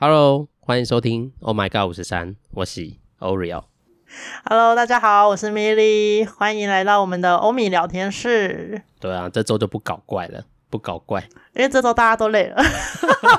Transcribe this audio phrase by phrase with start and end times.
[0.00, 3.64] Hello，欢迎收听 Oh My God 五十三，我是 Oreo。
[4.44, 8.80] Hello，大家好，我是 Milly，欢迎来到我们的欧米聊天室。
[9.00, 12.62] 对啊，这周就不搞怪了，不搞怪，因为这周大家都累了。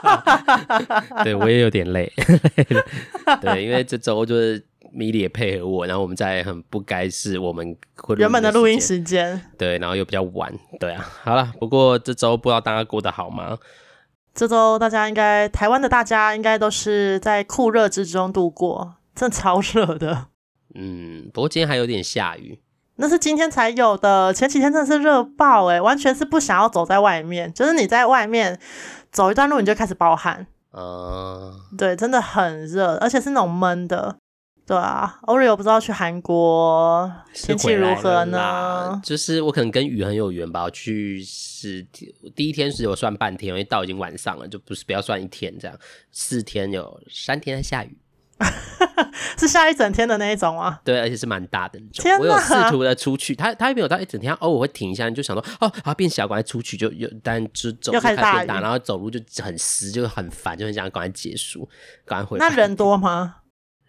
[1.23, 2.11] 对，我也有点累。
[3.39, 4.59] 对，因为这周就是
[4.93, 7.73] Milly 也配合我，然后我们在很不该是我们
[8.17, 9.41] 原本的录音时间。
[9.57, 10.53] 对，然后又比较晚。
[10.77, 13.57] 对啊，好了，不过这周不知道大家过得好吗？
[14.39, 20.27] 这周大家应该，台湾的大家应该都是在酷热之中度过，真的超热的。
[20.75, 22.61] 嗯，不过今天还有点下雨，
[22.95, 28.57] 那是今天才有的，前几天真的是热爆诶，完全是不想要走在外面，就是你在外面
[29.11, 30.47] 走一段路你就开始暴汗。
[30.71, 34.15] 嗯，对，真的很热，而且是那种闷的。
[34.69, 39.01] 对啊，Oreo 不知道去韩国天气如何呢？
[39.03, 40.61] 就是我可能跟雨很有缘吧。
[40.61, 41.81] 我去是
[42.35, 45.75] 第一天是有算半天，因为到已经晚上了，就不是不要算一天这样。
[46.11, 47.97] 四天有三天在下雨，
[49.39, 50.79] 是下一整天的那一种吗？
[50.83, 52.19] 对，而且是蛮大的那种。
[52.19, 61.67] 我有试图的出去，他他没有到一整天，偶尔会停一下，你就想说哦，好变小，赶快出去就又，但就走又开始大，然后走路就很湿，就很烦，就很想赶快结束，
[62.05, 62.37] 赶快回。
[62.37, 63.37] 那人多吗？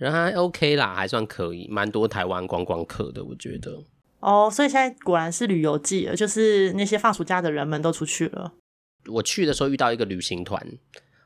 [0.00, 3.84] 人还 OK 啦，还算可以，蛮多台湾观光客的，我觉得。
[4.20, 8.54] 哦，所以现在果然是旅游季了，就是那些放暑假的人们都出去了。
[9.08, 10.66] 我去的时候遇到一个旅行团，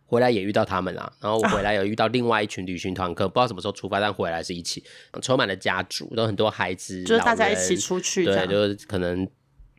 [0.06, 1.12] 回来也遇到他们啦。
[1.20, 4.82] 然后我回来有遇到另外一群旅行团客，啊、不知道什么时候出发，但回来是一起，
[5.22, 8.24] 充满了家族，都很多孩子，就是大家一起出去。
[8.24, 9.28] 对，就是可能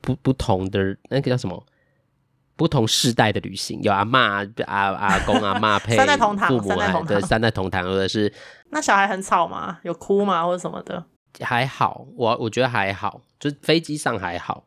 [0.01, 1.65] 不不同的那个叫什么？
[2.55, 8.31] 不同世代的旅行，有阿嬷、阿阿公、阿嬷 配三代同堂，父母三代同堂，对，三代同堂，或者是
[8.69, 9.79] 那小孩很吵吗？
[9.83, 10.45] 有哭吗？
[10.45, 11.03] 或者什么的？
[11.41, 14.65] 还好，我我觉得还好，就是飞机上还好，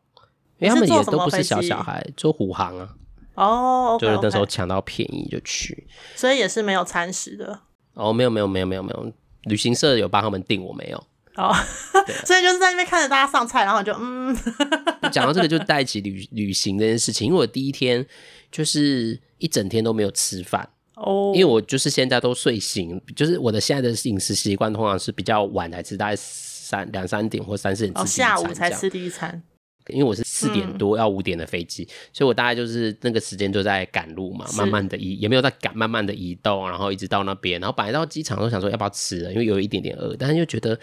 [0.59, 2.89] 因为他们也都不是小小孩，坐虎航啊。
[3.33, 7.61] 哦，就是那时候抢到便宜就去，所以也是没有餐食的。
[7.93, 9.11] 哦，没有没有没有没有没有，
[9.43, 11.03] 旅行社有帮他们订，我没有。
[11.39, 11.55] 哦，
[12.25, 14.35] 所以就是在那边看着大家上菜，然后就嗯。
[15.11, 17.27] 讲到这个，就带起旅旅行这件事情。
[17.27, 18.05] 因为我第一天
[18.51, 29.41] 就是一整天都没有吃饭哦，因为我就是现在都睡醒，就是我的现在的饮食习惯通常是比较晚才吃，大概三两三点或三四点吃，哦，下午才吃第一餐。
[29.87, 40.79] 因为我是四点多要五点的飞机，嗯，所以我大概就是那个时间就在赶路嘛，慢慢的移，也没有在赶，慢慢的移动，然后一直到那边，然后本来到机场都想说要不要吃了，因为有一点点饿，但是又觉得。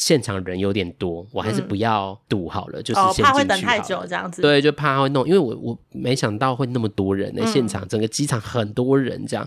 [0.00, 4.40] 现场人有点多，我还是不要赌好了，嗯、就是先进去，哦，怕会等太久这样子。
[4.40, 9.46] 对，就怕他会弄，因为我我没想到会那么多人呢，嗯，现场整个机场很多人这样。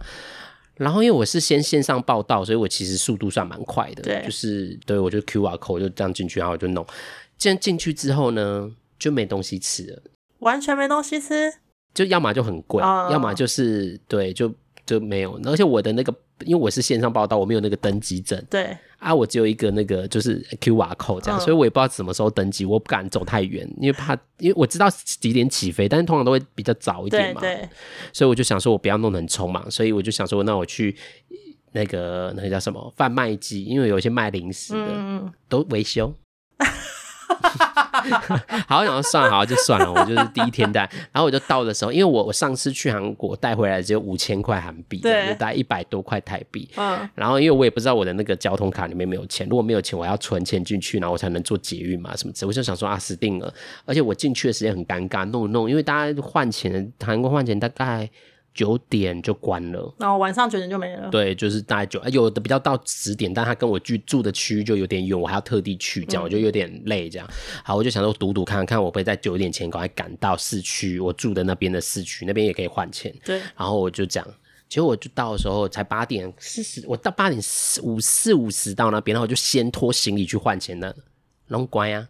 [0.75, 6.85] 然后因为我是先线上报道，所以我其实速度算蛮快的，对，就是对我就 QR code 就这样进去，然后我就弄。
[7.35, 10.03] 进进去之后呢，就没东西吃了，
[10.37, 11.51] 完全没东西吃，
[11.95, 14.53] 就要么就很贵，哦，要么就是对就。
[14.85, 18.41] 就没有，而且我的那个，因为我是线上报道，我没有那个登机证。
[18.49, 27.41] 对啊，我只有一个那个就是 QR code 这样，嗯，所以我也不知道什么时候登机，我不敢走太远，因为怕，因为我知道几点起飞，但是通常都会比较早一点嘛。
[27.41, 27.69] 对对。
[28.13, 30.95] 所以我就想说，我不要弄得很匆忙，所以我就想说，那我去
[31.73, 36.13] 那个那个叫什么贩卖机，因为有一些卖零食的，嗯，都维修。
[38.67, 40.81] 好，想要算好就算了，我就是第一天带，
[41.11, 46.69] 然后我就到的时候，因为我我上次去韩国带回来只有五千块韩币，对，就大概一百多块台币。
[46.75, 52.45] 嗯，然后因为我也不知道我的那个交通卡里面没有钱，如果没有钱，我要存钱进去，然后我才能做捷运嘛什么之。
[52.45, 53.53] 我就想说啊，死定了！
[53.85, 58.09] 而且我进去的时间很尴尬，弄弄，因为大家换钱，韩国换钱大概。
[58.53, 61.09] 九点就关了，然后晚上九点就没了。
[61.09, 67.09] 对，就是大概九，有的比较到十点，但他跟我居住的区域就有点远，我还要特地去，这样、嗯、我就有点累。
[67.09, 67.27] 这样，
[67.63, 73.13] 好，我就想说赌赌看看，我会在九点前赶快赶到市区，我住的那边的市区，那边也可以换钱。
[73.25, 74.25] 对，然后我就讲，
[74.69, 80.95] 结果我就到的时候才八点四十，我到八点四五四五十到那边，然后我就先拖行李去换钱了，
[81.47, 82.09] 弄乖啊，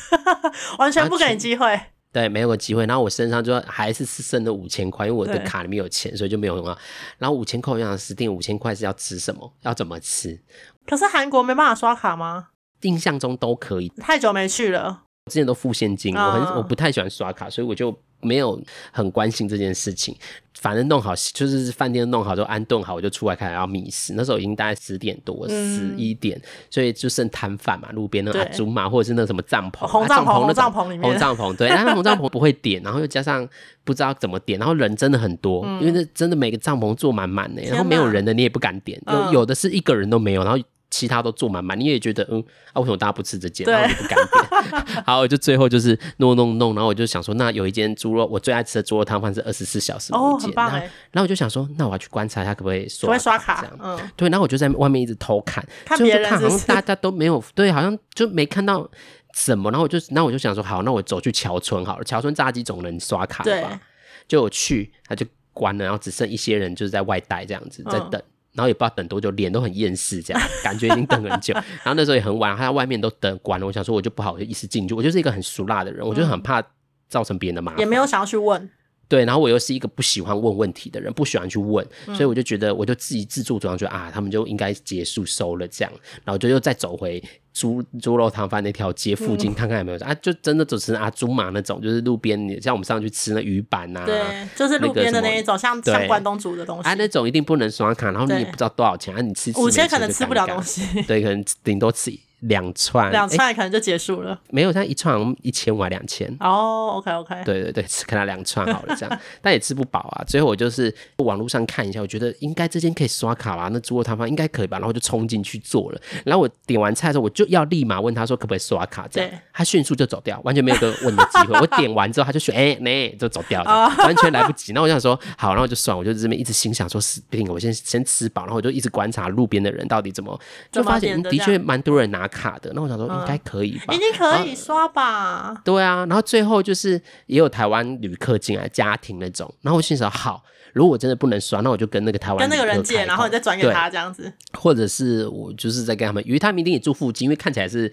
[0.78, 1.80] 完全不给你机会。
[2.12, 2.84] 对，没有个机会。
[2.84, 6.78] 然后我身上就还是剩了五千块，因为我的卡里面有钱，所以就没有用啊。
[7.18, 9.52] 然后五千块，我想死定五千块是要吃什么？
[9.62, 10.38] 要怎么吃？
[10.86, 12.48] 可是韩国没办法刷卡吗？
[12.82, 13.88] 印象中都可以。
[14.00, 17.96] 太久没去了，我之前都付现金，我很、嗯、我不太喜欢刷卡，所以我就。
[18.24, 18.56] 没有
[18.92, 20.16] 很关心这件事情，
[20.60, 24.14] 反正弄好就是饭店弄好就安顿好，我就出来开始要觅食。
[24.14, 26.40] 那时候已经大概十点多，十一点，
[26.70, 33.44] 所以就剩摊贩嘛，路边那阿祖嘛或者是那什么帐篷，红帐篷，红帐篷里面，红帐篷对，但是红帐篷不会点， 然后又加上
[33.82, 40.64] 不知道怎么点，然后人真的很多，因为那真的每个帐篷坐满满的，然后没有人的你也不敢点，有有的是一个人都没有，然后。
[40.92, 42.38] 其他都坐满满，你也觉得嗯
[42.74, 43.64] 啊，为什么大家不吃这间？
[43.64, 45.02] 对然后就不敢点。
[45.06, 50.80] 好，我就最后就是弄弄弄，然后我就想说，那有一间猪肉，我最爱吃的猪肉汤饭是二十四小时哦，很棒哎。
[51.10, 53.62] 然后我就想说，那我要去观察一下可不可以刷，卡？
[53.62, 54.28] 这样嗯，对。
[54.28, 58.86] 然后我就在外面一直偷看，看别人是看好像大家都没有，对，好像就没看到
[59.34, 59.70] 什么。
[59.70, 63.80] 然后我就，那我就想说，好，那我走去桥村好了，桥村炸鸡总能刷卡了吧？
[64.28, 65.24] 就我去，他就
[65.54, 68.20] 关了，然后只剩一些人就是在外带这样子在等。
[68.20, 68.24] 嗯
[68.54, 71.54] 然后也不知道等多久，脸都很厌世，这样感觉已经等很久。
[71.82, 73.66] 然后那时候也很晚，他在外面都等关了。
[73.66, 74.94] 我想说，我就不好意思进去。
[74.94, 76.62] 我就是一个很俗辣的人，我就很怕
[77.08, 78.70] 造成别人的麻烦，也没有想要去问。
[79.12, 85.92] 对，然后我又是一个不喜欢问问题的人，不喜欢去问，所以我就觉得，我就自己自助主张，觉得啊，他们就应该结束收了这样。
[86.24, 87.22] 然后就又再走回
[87.52, 102.10] 猪猪肉汤饭那条街附近，看看有没有、嗯、啊，就真的只是啊猪马那种，就是路边，像我们上去吃那鱼板啊，对，就是路边的那一种，像像关东煮的东西啊，那种一定不能刷卡，然后你也不知道多少钱啊，你吃五千可能吃不了东西，对，可能顶多吃。
[102.42, 104.32] 两串，两串可能就结束了。
[104.32, 106.28] 欸、没有，他一串一千五还两千。
[106.40, 107.42] 哦、oh,，OK OK。
[107.44, 110.24] 对对对，吃看他两串好了，这样， 但也吃不饱啊。
[110.26, 116.00] 最后我就是网络上看一下，我觉得应该这间可以刷卡吧，那猪肉汤饭应该可以吧，然后就冲进去做了。
[116.24, 121.58] 然后我点完菜的时候，我就要立马问他说可不可以刷卡，这样他迅速就走掉，完全没有个问的机会。
[121.60, 123.98] 我点完之后，他就说哎，那、欸、就走掉了，oh.
[124.06, 124.72] 完全来不及。
[124.72, 130.38] 那我想说好，然后就算，我就这边一直心想说死定了，我先先吃饱，然后我就一直观察路边的人到底怎么，
[130.72, 132.72] 就发现的确蛮多人拿卡的。
[132.74, 133.12] 那我想说。
[133.12, 133.92] 应该可以吧？
[133.92, 135.60] 已经可以刷吧？
[135.64, 139.52] 对啊，然后最后就是也有台湾旅客进来，家庭那种。
[139.60, 140.42] 然后我心想，好，
[140.72, 144.32] 如果我真的不能刷，那我就跟那个台湾跟那个人借，然后你再转给他这样子。
[144.58, 147.92] 或者是我就是在跟他们，因为他们一定也住附近，因为看起来是。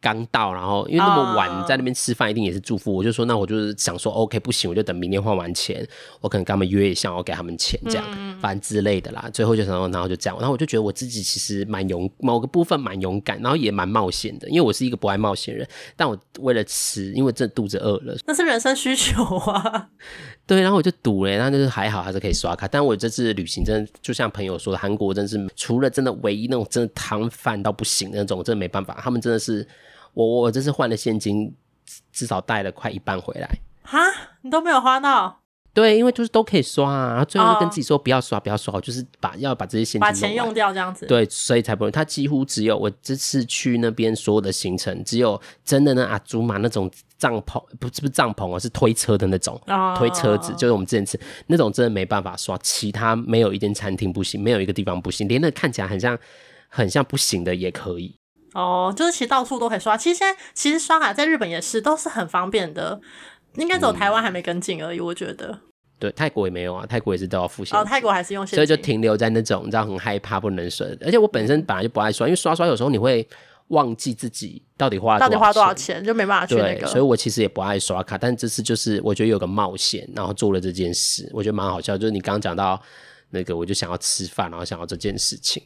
[0.00, 2.92] 刚到，然后因为那么晚在那边吃饭，一定也是祝福。
[2.92, 5.86] Uh, 我就说，那我就是想说，OK，不行，我就等明天换完钱，
[6.20, 9.28] 我可能跟他们约一下，我给他们钱，这样，嗯、反正之类的啦。
[9.32, 15.68] 最后就想说，然后就这样，然后我就觉得我自己其实蛮勇，某个部分蛮勇敢，然后也蛮冒险的，因为我是一个不爱冒险人。
[15.96, 19.88] 但我为了吃，因为真的肚子饿了，那是人生需求啊。
[20.46, 22.66] 对，然后我就赌了，然后就是还好还是可以刷卡。
[22.66, 29.66] 但我这次旅行真的就像朋友说的，韩国真是除了真的唯一那种真的汤饭到不行那种，真的没办法，他们真的是。
[30.12, 31.54] 我我这次换了现金，
[32.10, 33.48] 至少带了快一半回来。
[33.84, 34.00] 哈，
[34.42, 35.42] 你都没有花到？
[35.72, 37.10] 对，因为就是都可以刷啊。
[37.10, 41.06] 然后最后就跟自己说不要刷，不要刷，就是把要把这些现金把钱用掉这样子。
[41.06, 41.90] 对，所以才不会。
[41.90, 52.58] 他几乎只有我这次去那边所有的行程，只有真的那阿祖玛那种帐篷，不是不是帐篷哦，是推车的那种，哦、推车子，就是我们之前吃那种，真的没办法刷。
[52.58, 56.18] 其他没有一间餐厅不行，没有一个地方不行，连那看起来很像
[56.68, 58.16] 很像不行的也可以。
[58.54, 59.96] 哦，就是其实到处都可以刷。
[59.96, 63.00] 其实现在其实刷卡在日本也是都是很方便的，
[63.56, 65.00] 应该走台湾还没跟进而已。
[65.00, 65.60] 我觉得、嗯，
[65.98, 67.80] 对，泰国也没有啊，泰国也是都要付现金。
[67.80, 70.86] 哦，泰国还是用现金，所以就停留在那种你知道很害怕不能刷。
[71.00, 73.26] 而且我本身本来就不爱刷，因为刷刷有时候你会
[73.68, 76.86] 忘记自己到底花了到底花多少钱，就没办法去那个。
[76.86, 81.96] 所以我其实也不爱刷卡，但这次就是我觉得有个冒险，然后做了这件事，我觉得蛮好笑。
[81.96, 82.80] 就是你刚刚讲到
[83.30, 85.62] 那个，我就想要吃饭，然后想要这件事情。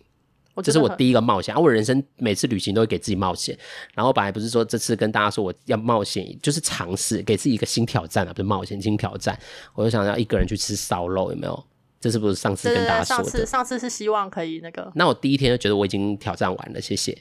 [0.62, 1.58] 这是我第一个冒险啊！
[1.58, 3.56] 我人生每次旅行都会给自己冒险，
[3.94, 9.38] 然后本来不是说这次跟大家说我要冒险，就是尝试给自己一个新挑战啊，不是冒险，新挑战。
[9.74, 11.64] 我就想要一个人去吃烧肉，有没有？
[12.00, 13.46] 这是不是上次跟大家说的？
[13.46, 14.92] 上次是希望可以那个。
[14.94, 17.16] 那我第一天就觉得我已经挑战完了，谢谢。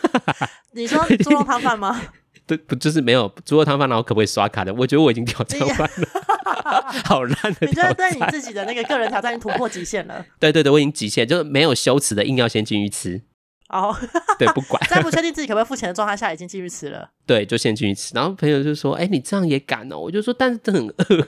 [0.72, 2.00] 你说猪肉汤饭吗？
[2.46, 4.72] 对，不就是没有猪肉汤饭，然后可不可以刷卡的？
[4.74, 6.08] 我觉得我已经挑战完了。
[7.04, 7.66] 好烂的！
[7.66, 10.24] 你觉得对你自己的那个个人挑战已经突破极限了？
[10.38, 13.22] 对对对，我已经极限，就是没有羞耻的，硬要先进去吃。
[13.68, 13.94] 哦，
[14.38, 17.10] 对，不管， 在不确定自己可不可以付钱的状态下，已经进去吃了。
[17.26, 18.12] 对，就先进去吃。
[18.14, 21.26] 然后朋友就说：“哎、欸，你这样也敢哦？”我就说：“但是真的很饿，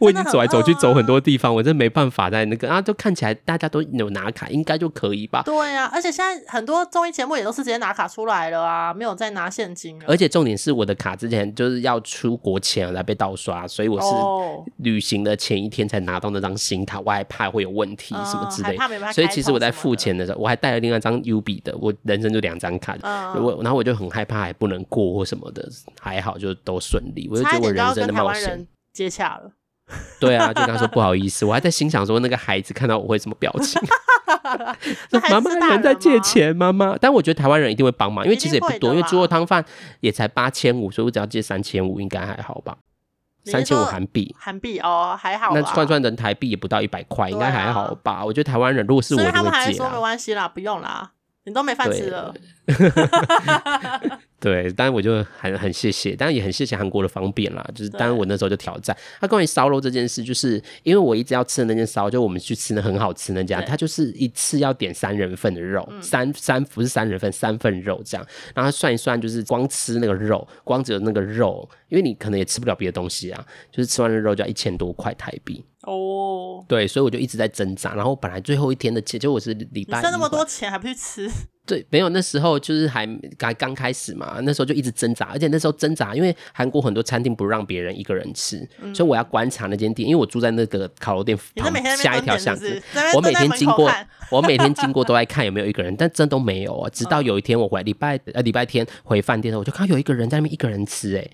[0.00, 5.42] 我已经走来走去，走很多地方，我真没办法在那个。”然后就看起来大家都有拿卡，应该就可以吧？
[5.44, 10.00] 对啊，而且现在很多综艺节目也都是直接拿卡出来了啊，没有再拿现金。
[10.06, 14.06] 而且重点是我的卡之前就是要出国前来被盗刷，所以我是
[14.78, 19.12] 旅行的前一天才拿到那张新卡，我还怕会有问题什么之类的。
[19.12, 22.96] 所以其实我在付钱的时候，我还带了另外一张 UB 的，我人生就两张卡，
[23.36, 25.68] 我、嗯、然后我就很害怕还不能过或什么的，
[26.00, 27.28] 还好就都顺利。
[27.30, 29.50] 我就觉得我人生的冒险接洽了。
[30.18, 33.82] 对啊，就跟他说不好意思，我还在心想说那个孩子看到我会什么表情。
[35.30, 36.96] 妈妈人在借钱，妈妈。
[36.98, 39.62] 但我觉得台湾人一定会帮忙，因为其实也不多，因为猪肉汤饭
[40.00, 42.78] 也才八千五，所以我只要借三千五应该还好吧？
[43.44, 45.54] 三千五韩币，韩币哦，还好。
[45.54, 48.24] 那换算成台币也不到一百块，应该还好吧、啊？
[48.24, 51.10] 我觉得台湾人如果是我就会借、啊，他们还说没关系啦，不用啦。
[51.46, 52.34] 你都没饭吃了，
[54.44, 57.66] 对，对，当然我就很很谢谢，当然也很谢谢韩国的方便啦。
[57.74, 58.94] 就是当然我那时候就挑战。
[59.18, 68.26] 他关于烧肉这件事，就是因为我一直要吃的那间烧，就我们去吃的很好吃那家，他就是一次要点三人份的肉，嗯、三三不是三人份，三份肉这样。
[68.54, 75.64] 然后算一算，就是光吃那个肉，光只有那个肉，因为你可能也吃不了别的东西啊，就是吃完的肉就要一千多块台币。
[75.82, 77.94] 哦，对，所以我就一直在挣扎。
[77.94, 81.30] 然后本来最后一天的钱，就我是礼拜一，剩那么多钱还不去吃？
[81.66, 83.06] 对，没有，那时候就是还
[83.38, 92.82] 刚刚开始嘛，那时候就一直挣扎，而且那时候挣扎，因为韩国很多餐厅不让别人一个人吃，嗯、所以我要观察那间店，因为我住在那个烤肉店旁下一条巷子，
[93.14, 93.90] 我每天经过，
[94.30, 96.90] 我每天经过都在看有没有一个人，但真都没有啊。
[96.90, 101.26] 直到有一天我回礼拜呃礼拜天回饭店的时候，我就看到有一个人在那边一个人吃，哎，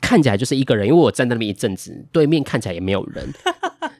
[0.00, 3.30] 看起来就是一个人，因为我站在那边一阵子，对面看起来也没有人。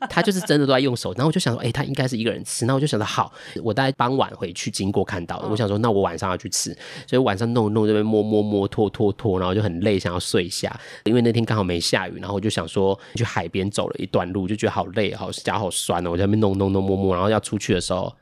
[0.10, 2.64] 他就是真的都在用手，然后我就想说，哎、欸，他应该是一个人吃。
[2.64, 3.32] 然后我就想说，好，
[3.62, 10.78] 我大概傍晚回去经过看到的，我想说，那我晚上要去吃，所以晚上弄弄这边摸摸摸拖拖拖，然后就很累，想要睡一下。
[11.04, 16.10] 因为那天刚好没下雨，然后我就想说去海边走了一段路，就觉得好累，好脚好酸哦。
[16.10, 18.14] 我在那边弄弄弄摸摸，然后要出去的时候，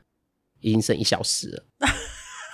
[0.61, 1.63] 已经剩一小时了。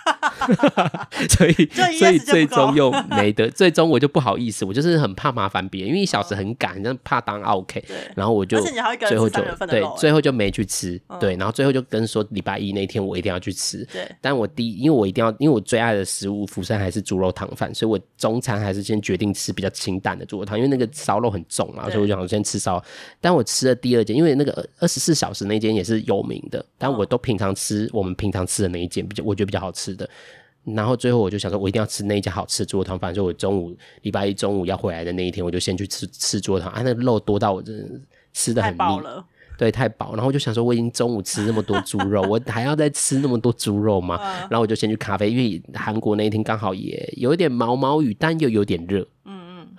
[1.30, 1.54] 所以，
[1.98, 7.84] 所以最终又没得， 最终我就不好意思，我就是很怕麻烦别人，因为一小时很赶，就怕当 OK。
[8.16, 11.00] 然后我就最后就对，最后就没去吃。
[11.20, 13.86] 对，然后最后就跟说礼拜一那天我一定要去吃。
[13.92, 22.84] 对，但我第一，因为我一定要，因为我最爱的食物釜山还是猪肉汤饭，所以我中餐还是先决定吃比较清淡的猪肉汤，因为那个烧肉很重嘛，所以我就想先吃烧。
[23.22, 30.10] 但我吃了第二间，因为那个二十四小时那间也是有名的，但我都平常吃我们平常吃的那一间，比较我觉得比较好吃的。
[30.76, 36.72] 然后最后我就想说，我一定要吃那一家好吃的猪肉汤饭，所以我中午礼拜一中午要回来的那一天，我就先去吃吃猪肉汤。
[36.72, 38.00] 啊，那个肉多到我真的
[38.34, 39.26] 吃的很腻了，
[39.58, 40.14] 对，太饱。
[40.14, 44.20] 然后我就想说，我已经中午吃那么多猪肉，我还要再吃那么多猪肉吗？
[44.50, 49.08] 然后我就先去咖啡，因为韩国那一天刚好也有一点毛毛雨，但又有点热。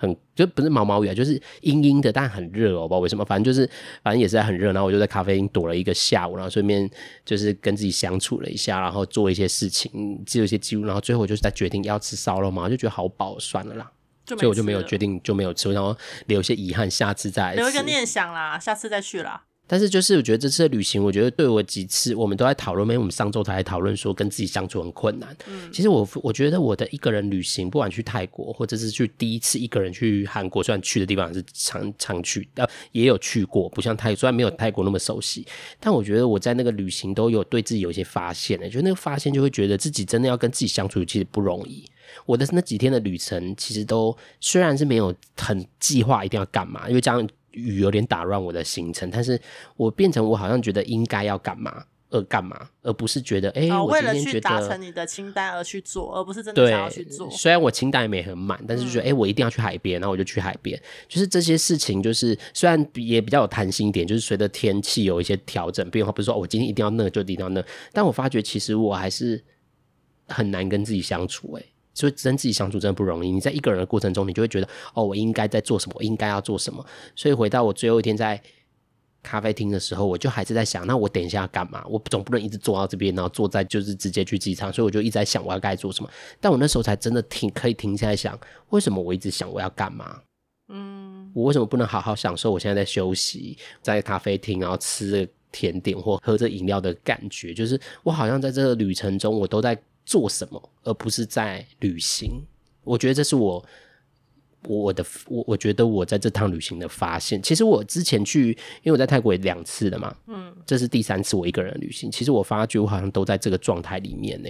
[0.01, 3.69] 很就不是毛毛雨啊，就是阴阴的，但很热哦，不知道为什么，反正就是
[4.01, 6.89] 反正也是在很热，然后我就在咖啡厅躲了一个下午，然后顺便
[7.23, 13.91] 就是跟自己相处了一下，然后做一些事情，记录一些记录，然后最后我就是在决定要吃烧肉嘛，就觉得好饱，算了啦，
[14.25, 19.43] 所以我就没有决定就没有吃，然后留一些遗憾，下次再留一个念想啦，下次再去啦。
[19.71, 25.33] 但是就是我觉得这次的旅行，我觉得对我几次我们都在讨论，因为我们上周才讨论说跟自己相处很困难。
[25.47, 35.47] 嗯，其实我我觉得我的一个人旅行，不管去泰国或者是去第一次一个人去韩国，虽然去的地方是常常去，呃，也有去过，不像泰，虽然没有泰国那么熟悉，
[35.79, 41.85] 但我觉得我在那个旅行都有对自己有一些发现的，就那个发现就会觉得自己真的要跟自己相处，其实不容易。
[42.25, 47.25] 我的那几天的旅程，其实都虽然是没有很计划一定要干嘛，因为这样。
[47.51, 49.39] 雨有点打乱我的行程，但是
[49.75, 57.29] 我变成我好像觉得应该要干嘛而干嘛，而不是觉得哎，我今天觉得为了去达成你的清单而去做，而不是真的想要去做。
[57.31, 60.77] 虽然我清单也没很满，但是就觉得哎、嗯，我一定要去海边，然后我就去海边。
[61.07, 69.41] 就是这些事情，就是虽然也比较有弹性一点，就是随着天气有一些调整变化，不是说我今天一定要那就一定要那，但我发觉其实我还是
[70.27, 71.63] 很难跟自己相处哎。
[71.93, 73.31] 所以跟自己相处真的不容易。
[73.31, 76.85] 你在一个人的过程中，你就会觉得哦，我应该在做什么，我应该要做什么。
[77.15, 78.41] 所以回到我最后一天在
[79.23, 81.85] 咖啡厅的时候，我就还是在想，那我等一下要干嘛？
[81.87, 84.73] 我总不能一直坐到这边，然后坐在就是直接去机场。
[84.73, 86.09] 所以我就一直在想我要该做什么。
[86.39, 90.21] 但我那时候才真的停，可以停下来想，为什么我一直想我要干嘛？
[90.69, 97.53] 嗯，我为什么不能好好享受我现在在休息，在咖啡厅，然后吃甜点或喝着饮料的感觉？
[97.53, 99.77] 就是我好像在这个旅程中，我都在。
[100.11, 102.43] 做什么，而不是在旅行。
[102.83, 103.65] 我觉得这是我
[104.67, 107.41] 我的我我觉得我在这趟旅行的发现。
[107.41, 108.49] 其实我之前去，
[108.83, 112.11] 因为我在泰国也两次了嘛，嗯，这是第三次我一个人旅行。
[112.11, 114.49] 其实我发觉我好像都在这个状态里面呢，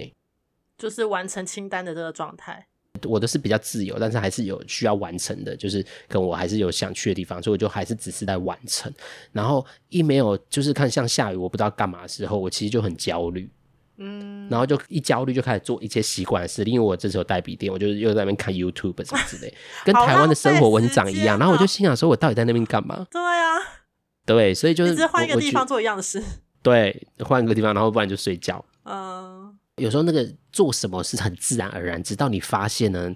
[0.78, 2.66] 就是完成清单的这个状态。
[3.04, 8.92] 我的是比较自由，但是还是有需要完成的，就是跟我还是有想去的地方，所以我就还是只是在完成。
[9.30, 13.48] 然后一没有就是看像下雨，我不知道干嘛的时候，我其实就很焦虑。
[13.98, 21.38] 嗯，然后就一焦虑就开始做一些习惯的事，因为我这时候带笔电，我就又在那边看 YouTube 什么之类， 跟台湾的生活文章一样。
[21.38, 23.06] 然后我就心想说，我到底在那边干嘛？
[23.10, 23.58] 对啊，
[24.24, 26.22] 对，所以就是，是换一个地方做一样的事。
[26.62, 28.64] 对，换一个地方，然后不然就睡觉。
[28.84, 33.12] 嗯，有时候那个做什么是很自然而然，直到你发现呢。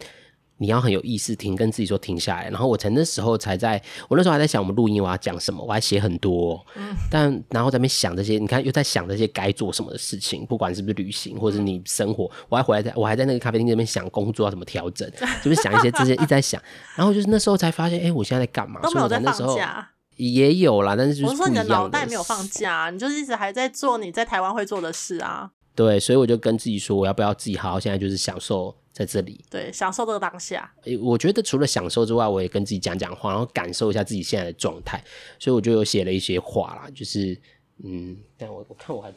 [0.58, 2.48] 你要很有意识停，跟自己说停下来。
[2.50, 6.64] 然后我才那时候才在，我那时候还在想我们录音我要讲什么，我还写很多。
[6.76, 15.10] 嗯，但然后在那边想这些，你看又在想这些该做什么的事情，不管是不是旅行或者是你生活，我还回来在，我还在那个咖啡厅那边想工作要怎么调整，
[15.44, 16.60] 就是想一些这些一直在想。
[16.94, 18.80] 然后就是那时候才发现，哎、欸，我现在在干嘛？
[18.80, 19.32] 都没有在放假。
[19.32, 19.84] 所以我那时候
[20.16, 25.50] 也有啦，但是就是我说你的脑袋没有放假，你就是一直还在做你在台湾会做的事啊。
[25.74, 30.72] 对，所以我就跟自己说，我要不要自己好好现在就是享受在这里，对，享受这个当下。
[31.02, 35.04] 我觉得除了享受之外，我也跟自己讲讲话，然后感受一下自己现在的状态。
[35.38, 37.38] 所以我就有写了一些话啦，就是
[37.84, 39.12] 嗯，但我我看我还，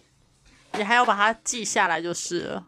[0.78, 2.68] 你还要把它记下来就是了。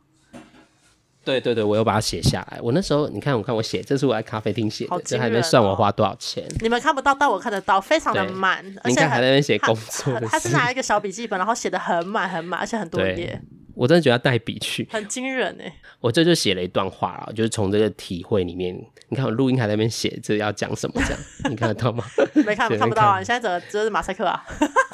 [1.25, 2.61] 对对对，我又把它写下来。
[2.61, 6.47] 我那时候，你看，我看我写，这是我在咖啡厅写的，这、哦、还没算我花多少钱。
[6.61, 8.63] 你们看不到，但我看得到，非常的满。
[8.85, 13.39] 而且还在那边写工作的，他是拿一个小笔记本，然后写的很满很满，而且很多页。
[13.81, 15.73] 我真的觉得要带笔去，很惊人哎！
[16.00, 21.01] 我这就写了一段话啊，就是从这个体会里面，你看我录音还在那边写，这要讲什么？
[21.03, 21.19] 这样
[21.50, 22.03] 你看得到吗？
[22.45, 23.17] 没看，看不到啊！
[23.17, 24.45] 你现在怎么就是马赛克啊！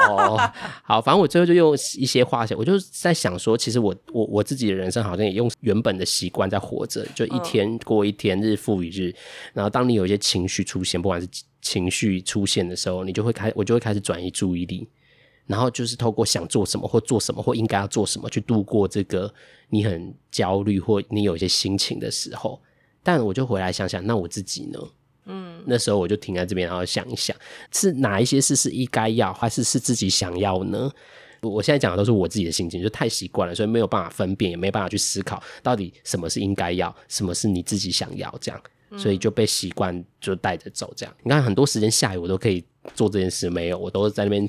[0.08, 0.40] 哦，
[0.84, 9.14] 好，反正我最后就用一些话写，我就在想说，其实我我我自己的人生好像也用原本的习惯在活着，就一天过一天，日复一日。
[9.52, 11.28] 然后当你有一些情绪出现，不管是
[11.62, 14.88] 情绪出现的时候，你就会开，我就会开始转移注意力。
[15.48, 19.34] 然后就是透过想做什么或做什么或应该要做什么去度过这个
[19.70, 22.62] 你很焦虑或你有一些心情的时候，
[23.02, 24.80] 但我就回来想想，那我自己呢？
[25.26, 27.36] 嗯，那时候我就停在这边，然后想一想，
[27.72, 30.92] 是哪一些事是应该要，还是是自己想要呢？
[31.42, 38.62] 我现在讲的都是我自己的心情，就太习惯了，所以没有办法分辨，也没办法去思考到底什么是应该要，什么是你自己想要，这样，
[38.98, 41.16] 所以就被习惯就带着走，这样。
[41.24, 42.64] 你看很多时间下雨，我都可以
[42.96, 44.48] 做这件事，没有，我都是在那边。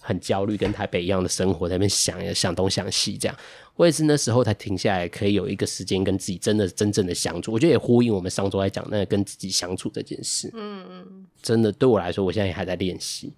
[0.00, 3.36] 很焦虑，跟台北一样的生活，在那边想想东想西，这样，
[3.76, 7.52] 我也是那时候才停下来，可以有一个时间跟自己真的真正的相处。
[7.52, 10.50] 我觉得也呼应我们上周在讲那个跟自己相处这件事。
[10.54, 13.32] 嗯嗯，真的对我来说，我现在也还在练习。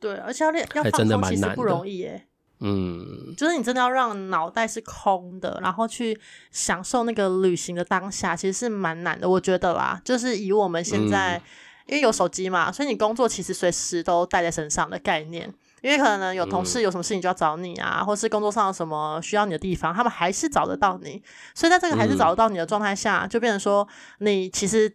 [0.00, 2.24] 对，而且要练要放松，其实不容易耶。
[2.60, 6.18] 嗯，就是你真的要让脑袋是空的，然后去
[6.50, 9.28] 享受那个旅行的当下，其实是蛮难的。
[9.28, 11.36] 我觉得啦，就是以我们现在。
[11.36, 11.42] 嗯
[11.88, 15.52] 因为有手机嘛，所以你工作其实随时都带在身上的概念。
[15.80, 21.22] 因为可能有同事有什么事情就要找你啊，嗯、或是工作上有什么需要你的地方，他们还是找得到你。
[21.54, 23.86] 所以在这个还是找得到你的状态下，嗯、就变成说
[24.18, 24.92] 你其实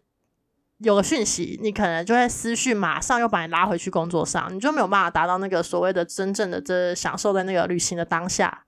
[0.80, 8.66] 有个讯息，你可能就会思绪马上又把你拉回去工作上，你就没有办法达到那个所谓的真正的这享受在那个旅行的当下，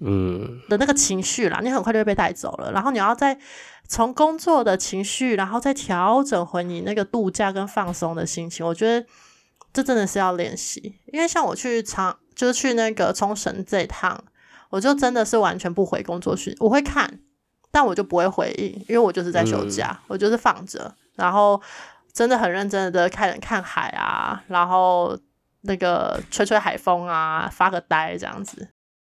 [0.00, 2.72] 嗯的那个情绪啦，你很快就会被带走了。
[2.72, 3.38] 然后你要再。
[3.88, 9.04] 从工作的情绪，然后再调整回你那个度假跟放松的心情，我觉得
[9.72, 10.94] 这真的是要练习。
[11.06, 14.22] 因为像我去长，就是去那个冲绳这一趟，
[14.68, 17.18] 我就真的是完全不回工作讯，我会看，
[17.72, 21.60] 但我就不会回应，因为我就是在休假，嗯、我就是放着，然后
[22.12, 25.18] 真的很认真的看看海啊，然后
[25.62, 28.68] 那个吹吹海风啊，发个呆这样子。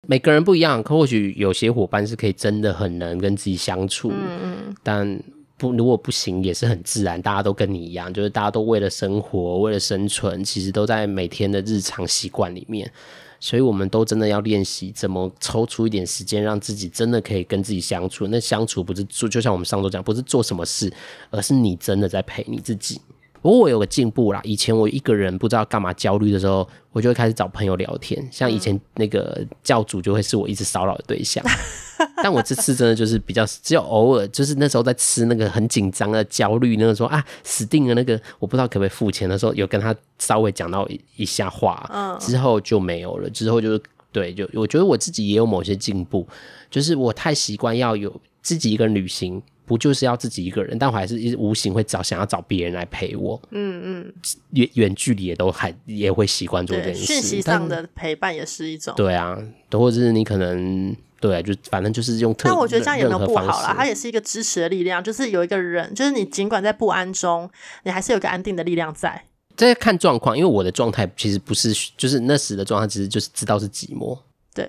[0.07, 5.21] 每个人不一样，可或许有些伙伴是可以真的很能跟自己相处，嗯、但
[5.57, 7.21] 不如果不行也是很自然。
[7.21, 12.91] 大家都跟你一样，就是大家都为了生活、为了生存，其实都在每天的日常习惯里面。
[13.39, 18.27] 所以，我们都真的要练习怎么抽出一点时间，让自己真的可以跟自己相处。
[18.27, 20.91] 那相处不是做，就像我们上周讲，不是做什么事，
[21.31, 23.01] 而是你真的在陪你自己。
[23.41, 28.25] 不过我有个进步啦，以前我一个人不知道干嘛焦虑的时候，我就会开始找朋友聊天。
[28.31, 31.43] 像以前那个教主就会是我一直骚扰的对象，
[32.21, 43.29] 但我这次真的就是比较只有偶尔，就是那时候在吃那个很紧张的焦虑，那个时候啊死定了，那个我不知道可不可以付钱的时候，有跟他稍微讲到一下话，之后就没有了。
[43.31, 46.27] 之后就是对，就我觉得我自己也有某些进步，
[46.69, 49.41] 就是我太习惯要有自己一个人旅行。
[49.65, 53.41] 不就是要自己一个人，但我还是一直无形会找想要找别人来陪我。
[53.51, 54.13] 嗯嗯，
[54.51, 57.05] 远远距离也都还也会习惯做这件事。
[57.05, 58.93] 讯息上的陪伴也是一种。
[58.95, 59.37] 对啊，
[59.71, 62.49] 或者是你可能对啊，就反正就是用特。
[62.49, 67.49] 但我觉得这样也没有不好啦，它也是一个支持的力量，就是有一个人，就是你尽管在不安中，
[67.83, 69.23] 你还是有个安定的力量在。
[69.55, 74.17] 这看状况，因为我的状态其实不是，就是那时的状态，其实就是知道是寂寞。
[74.53, 74.67] 对。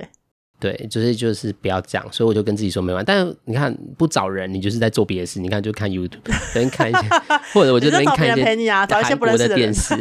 [0.63, 3.05] 对，就是就是不要这样，所以我就跟自己说没完。
[3.05, 5.41] 但是你看不找人，你就是在做别的事。
[5.41, 6.21] 你看就看 YouTube，
[6.55, 7.01] 等看一下，
[7.53, 8.45] 或者我就等看一些
[8.89, 9.97] 韩国的电视。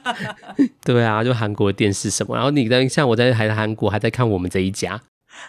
[0.84, 2.36] 对啊，就韩国的电视什么。
[2.36, 5.00] 然后你在像我在还在韩国还在看我们这一家。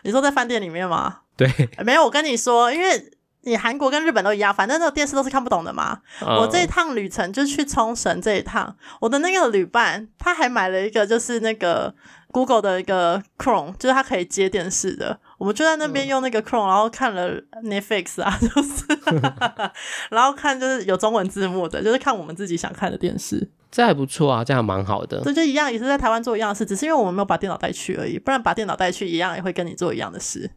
[0.03, 1.17] 你说在饭店里面吗？
[1.35, 1.51] 对，
[1.83, 2.05] 没有。
[2.05, 3.11] 我跟你说，因为
[3.43, 5.99] 你韩国跟日本都一样，反正那个电视都是看不懂的嘛。
[6.21, 11.93] 嗯、我这一趟旅程就去冲绳这一趟，我的那个旅伴他还买了一个，就是那个。
[12.31, 18.85] Google 的一个 Chrome，就是它可以接电视的，我们就在那边用那个 Chrome，然后看了 Netflix 啊，就是，
[20.11, 25.21] 然后看就是有中文字幕的，就是看我们自己想看的电视，这还不错啊，这样蛮好的。
[25.23, 30.51] 这就一样，也是在台湾做一样的事，只是因为我们没有把电脑带去而已，不然把电脑带去一样也会跟你做一样的事。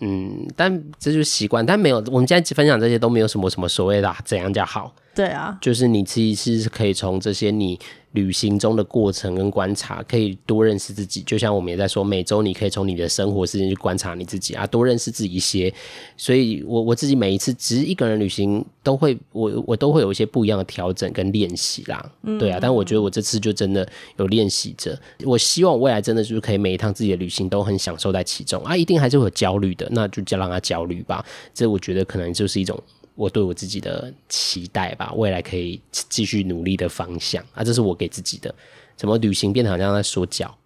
[0.00, 4.94] 嗯，但这就是习惯，但没有，我们现在分享这些都没有什么什么所谓的、啊、怎样叫好。
[5.14, 7.78] 对啊，就是你其实是可以从这些你。
[8.16, 11.20] 旅行中的过程跟观察，可以多认识自己。
[11.20, 15.72] 就像我们也在说，每周你可以从你的生活时间去观察你自己啊，多认识自己一些。
[16.16, 22.10] 所以我我自己每一次只是一个人旅行，都会我我都会有一些不一样的调整跟练习啦。
[22.22, 24.98] 嗯、对啊，但我觉得我这次就真的有练习着。
[25.24, 31.24] 我希望未来真的就是可以每一趟自己的旅行都很享受在其中啊，一定还是会有焦虑的，那就就让他焦虑吧。
[31.52, 32.82] 这我觉得可能就是一种。
[33.16, 38.54] 我对我自己的期待吧，未来可以继续努力的方向啊，这是我给自己的。
[38.94, 40.56] 怎么旅行变得好像在说教？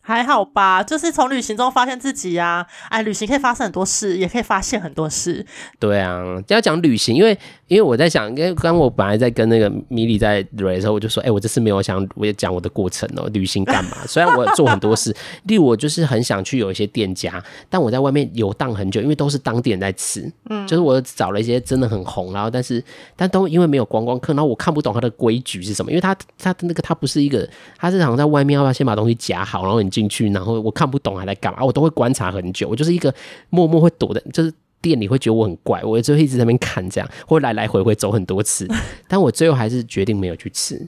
[0.00, 2.66] 还好吧，就是从旅行中发现自己呀、啊。
[2.88, 5.44] 哎，旅行可以发生很多事，也可以发现很多事。
[5.78, 13.98] 对啊，要讲旅行，因为因为我在想，因为刚我本来在跟那个米莉在聊的时候，我就说，哎、欸，我这次没有想，我也讲我的过程哦、喔，旅行干嘛？
[14.08, 22.82] 虽然我做很多事，例如我就是很想去有一些店家，但我在外面游荡很久，因为都是当地人在吃，嗯，就是我找了一些真的很红，然后但是
[23.14, 32.68] 但都因为没有观光客，然后我看不懂它的规矩是什么，因为它它那个它不是一个，它是好像在外面要不要先把东西夹好，然后你进去，然后我看不懂还在干嘛，我都会观察很久。
[32.68, 33.14] 我就是一个
[33.48, 38.68] 默默会躲的，就是店里会觉得我很怪，我就会一直在那边看，这样会来来回回走很多次。
[39.08, 40.86] 但我最后还是决定没有去吃。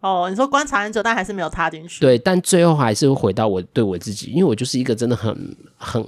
[0.00, 2.00] 哦，你说观察很久，但还是没有插进去。
[2.00, 6.04] 对，但最后还是会回到我对我自己，因为我就是一个真的很很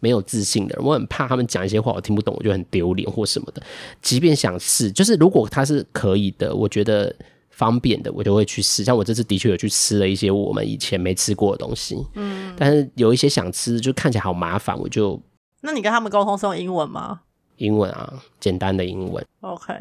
[0.00, 3.62] 没有自信的人，我很怕他们讲一些话我听不懂，我就很丢脸或什么的。
[4.02, 7.14] 即便想试，就是如果他是可以的，我觉得。
[7.54, 15.20] 方便的我就会去试，像我这次的确有去吃了一些我们以前没吃过的东西，嗯，但是有一些想吃就看起来好麻烦，我就。
[15.60, 17.20] 那你跟他们沟通是用英文吗？
[17.56, 19.24] 英文啊，简单的英文。
[19.40, 19.72] OK，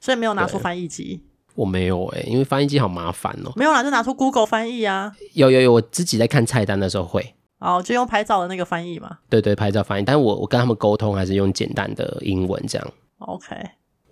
[0.00, 1.22] 所以没有拿出翻译机。
[1.54, 3.52] 我没有哎、欸，因为翻译机好麻烦哦、喔。
[3.54, 5.14] 没有啦，就拿出 Google 翻译啊。
[5.34, 7.34] 有有有，我自己在看菜单的时候会。
[7.58, 9.18] 哦，就用拍照的那个翻译嘛。
[9.28, 12.92] 对，对对，拍照翻译，但是我我跟他们沟通还是用简单的英文这样。
[13.18, 13.54] OK。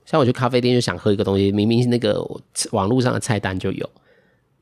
[0.07, 2.25] 像我去咖啡店就想喝一个东西，明明是那个
[2.71, 3.91] 网络上的菜单就有，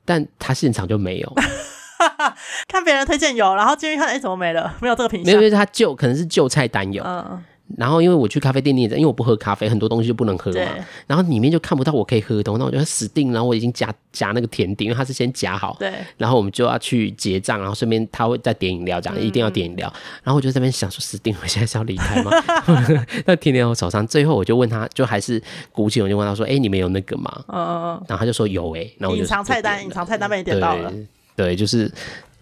[0.04, 1.32] 但他现场就没有。
[2.66, 4.74] 看别人推荐有，然后进去看，哎、欸，怎么没了？
[4.80, 5.26] 没有这个品相。
[5.26, 7.04] 没有，就是，他旧可能是旧菜单有。
[7.04, 7.44] 嗯。
[7.78, 10.60] 然后因为我去咖啡店，你也因为我不喝咖啡，很多东西就不能喝嘛。
[11.06, 13.32] 然后里面就看不到我可以喝的东西，那我就死定。
[13.32, 15.74] 然后我已经夹夹那个甜点，因为它是先夹好。
[15.80, 15.92] 对。
[16.18, 19.92] 然后我们就要去结账，然后顺便他会再点饮料，这样一定要点饮料。
[20.22, 22.30] 然后我就在那边想说，死定，我现在是要离开吗？
[23.24, 28.04] 那甜点我手上，最后我就问他，就还是鼓起勇气问他说：“哎，你们有那个吗？”嗯嗯嗯。
[28.08, 30.92] 然后他就说有哎，然后隐藏菜单，隐藏菜单被你点到了。
[31.34, 31.90] 对，就是。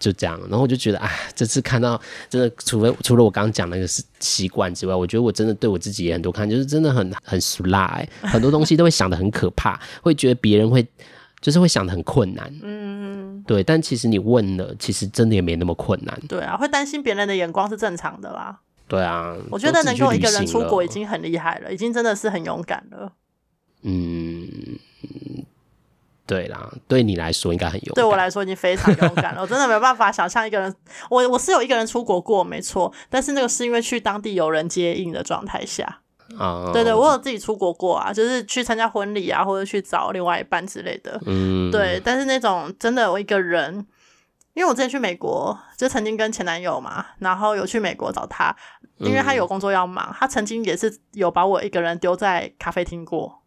[0.03, 10.85] 就这样，然后我就觉得，哎，这次看到真的，除非除了我刚刚讲那个习习惯之外，我觉得我真的对我自己也很多看，就是真的很很俗辣，欸，很多东西都会想的很可怕，会觉得别人会
[11.39, 23.13] 就是会想的很困难，嗯，对，但其实你问了，其实真的也没那么困难，对啊，会担心别人的眼光是正常的啦，对啊，我觉得能够一个人出国已经很厉害了，已经真的是很勇敢了，
[23.83, 24.77] 嗯。
[26.25, 27.95] 对啦，对你来说应该很勇敢。
[27.95, 29.41] 对我来说已经非常勇敢了。
[29.43, 30.73] 我真的没有办法想象一个人，
[31.09, 35.99] 我我是有一个人出国过，没错，但是那个是因为去当地有人接应的状态下。
[36.39, 41.21] 啊、oh.，对对，我有自己出国过啊，就是去参加婚礼啊，或者去找另外一半之类的。
[41.27, 43.85] 嗯，对，但是那种真的我一个人，
[44.53, 48.55] 因为我之前去美国，就曾经跟前男友嘛，然后有去美国找他，
[48.97, 53.42] 因为他有工作要忙，他曾经也是有把我一个人丢在咖啡厅过。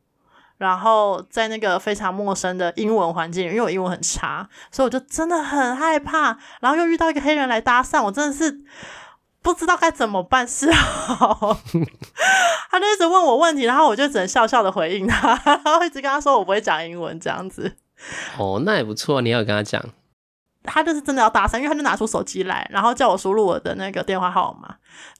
[0.59, 6.39] 然后在那个非常陌生的英文环境，因为我英文很差，所以我就真的很害怕。
[6.61, 8.61] 然后又遇到一个黑人来搭讪，我真的是
[9.43, 11.59] 不知道该怎么办是好。
[12.71, 17.77] 他就一直问我问题，然后我就只能笑笑的回应他，然后一直跟他说我不会讲英文这样子。
[18.39, 19.83] 哦，那也不错，你要跟他讲。
[20.67, 24.75] 他就是真的要搭讪，因为他就拿出手机来，然后叫我输入我的那个电话号码，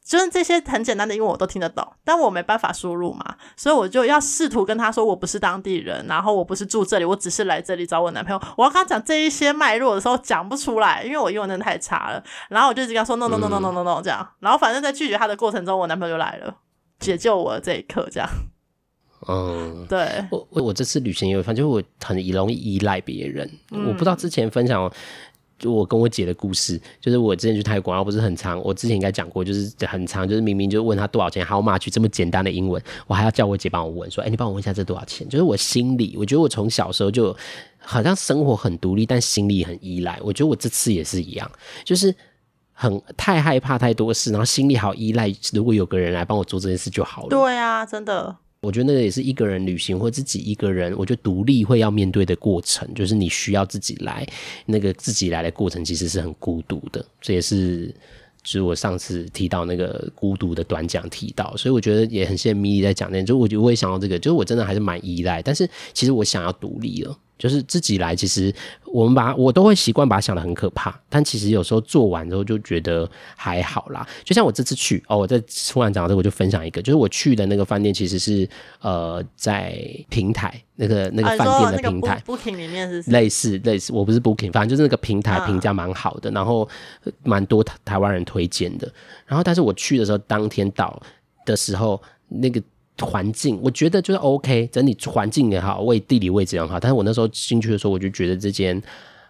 [0.05, 8.41] 就是这些很简单的英文我都听得懂，但我没办法输入嘛，所以我就要试图跟他说我不是当地人，然后我不是住这里，我只是来这里找我男朋友。
[8.57, 12.23] 我要跟他讲这一些脉络的时候讲不出来，因为我英文真的太差了。
[12.49, 16.55] 然后我就一直跟他说 no no no no no no no 这样，然后反正在拒绝他的过程中，我男朋友就来了，
[16.99, 18.29] 解救我的这一刻这样。
[19.29, 24.93] 嗯，对，我我我这次旅行也有发现，就是我很容易依赖别人，嗯，我不知道之前分享。
[25.59, 28.63] 就我跟我姐的故事，就是我之前去泰国，然后不是很长。
[28.63, 35.29] 我之前应该讲过，就是很长，就是明明就问他多少钱，How much 这么简单的英文，我还要叫我姐帮我问，说，哎、你帮我问一下这多少钱？
[35.29, 37.35] 就是我心里，我觉得我从小时候就
[37.79, 40.19] 好像生活很独立，但心里很依赖。
[40.23, 41.51] 我觉得我这次也是一样，
[41.85, 42.15] 就是
[42.73, 47.29] 很太害怕太多事，然后心里好依赖，如果有个人来帮我做这件事就好了。
[47.29, 48.37] 对啊，真的。
[48.67, 54.27] 我觉得那个也是一个人旅行或自己一个人，我觉得独立会要面对的过程，就是你需要自己来，
[54.65, 57.05] 那个自己来的过程其实是很孤独的。
[57.21, 57.87] 这也是
[58.43, 67.17] 就是我上次提到那个孤独的短讲提到，所以我觉得也很谢谢米莉在讲那，就我觉得我也想到这个，就是我真的还是蛮依赖，但是其实我想要独立了。
[67.39, 68.55] 就是自己来，其实
[68.87, 74.07] 我们把我都会习惯把它想的很可怕，但其实有时候做完之后就觉得还好啦。
[74.25, 78.49] 就像我这次去哦，我在突然讲到这个，我就分享一个，就是我去的那个饭店其实是
[78.81, 86.69] 呃在平台那个那个饭店的平台、啊、Booking 里面是类似类似，我不是 Booking，反正就是那个平台评价蛮好的，啊、然后
[87.23, 88.91] 蛮多台台湾人推荐的。
[89.27, 91.01] 然后但是我去的时候，当天到
[91.45, 92.63] 的时候那个。
[93.01, 96.81] 环境我觉得就是 OK，整体环境也好，位地理位置也好。
[96.81, 98.81] 但是我那时候进去的时候，我就觉得这间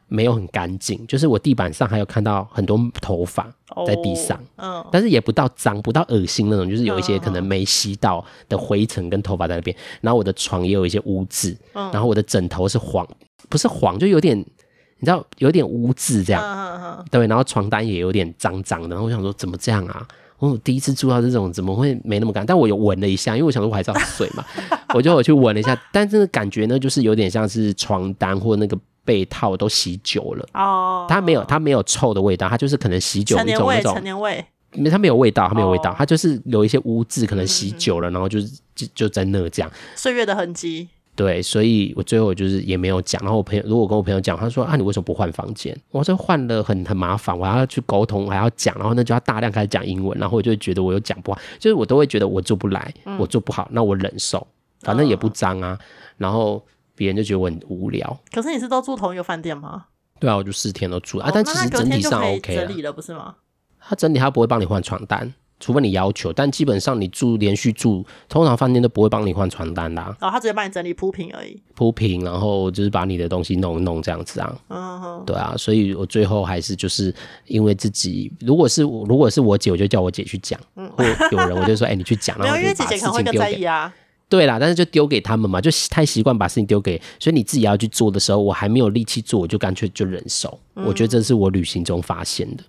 [0.09, 3.53] 没有很干净，就是我地板上还有看到很多头发
[3.85, 9.77] 在地上，嗯，但是也不到脏，不到恶心那种，就是有一些可能没吸到的灰尘跟头发在那边。
[10.01, 13.05] 然后我的床也有一些污渍，然后我的枕头是黄，
[13.49, 18.91] 不是黄，就有点你知道有点污渍这样，对，然后床单也有点脏脏的。
[18.91, 20.07] 然后我想说怎么这样啊？
[20.39, 22.45] 我第一次住到这种，怎么会没那么干？
[22.45, 24.45] 但我有闻了一下，因为我想说我还是要睡嘛，
[24.95, 30.49] 我就我去闻了一下，但这个感觉呢，就是有点像是床单或那个被套都洗久了。
[30.55, 31.07] 哦。
[31.09, 33.95] 它没有，它没有臭的味道，它就是可能洗久了一种那种。
[33.95, 39.71] 陈年味，没，它没有味道，它没有味道，它就是有一些污渍，可能洗久了，然后就是就就在那这样。
[39.95, 40.89] 岁月的痕迹。
[41.17, 43.21] 对，所以我最后就是也没有讲。
[43.23, 45.77] 然后我朋友如果我跟我朋友讲，他说啊，你为什么不换房间？
[45.91, 54.47] 我说换了很很麻烦，我还要去沟通，我还要讲，然后那就要大量开始讲英文，然后我就会觉得我又讲不好，就是我都会觉得我做不来，嗯、我做不好，那我忍受，
[54.83, 55.79] 反正也不脏啊。
[55.81, 55.87] 嗯、
[56.19, 56.63] 然后
[56.95, 58.21] 别人就觉得我很无聊。
[58.31, 59.87] 可是你是都住同一个饭店吗？
[60.21, 61.31] 对啊，我就四天都住啊。
[61.33, 63.35] 但其实整体上 OK 整理了，不是吗？
[63.81, 65.33] 他整体他不会帮你换床单。
[65.59, 70.15] 除非你要求，但基本上你住连续住，通常饭店都不会帮你换床单啦。
[70.21, 71.61] 哦，他直接帮你整理铺平而已。
[71.75, 74.59] 铺平，然后就是把你的东西弄一弄这样子啊。
[74.69, 75.23] 嗯哼。
[75.25, 77.15] 对啊，所以我最后还是就是
[77.47, 80.61] 因为自己，如果是如果是我姐，我就叫我姐去讲。
[80.77, 80.91] 嗯。
[80.97, 83.93] 或有人我就说，哎、欸，你去讲， 然后就把事情丢给啊。
[84.29, 90.59] 对啦，但是就丢给他们嘛，就太习惯把事情丢给，所以你自己要去做的时候，我还没有力气做，我就干脆就忍受。
[90.75, 92.65] 嗯、我觉得这是我旅行中发现的。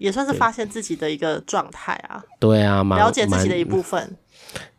[0.00, 4.16] 也算是发现自己的一个状态啊，对啊，了解自己的一部分。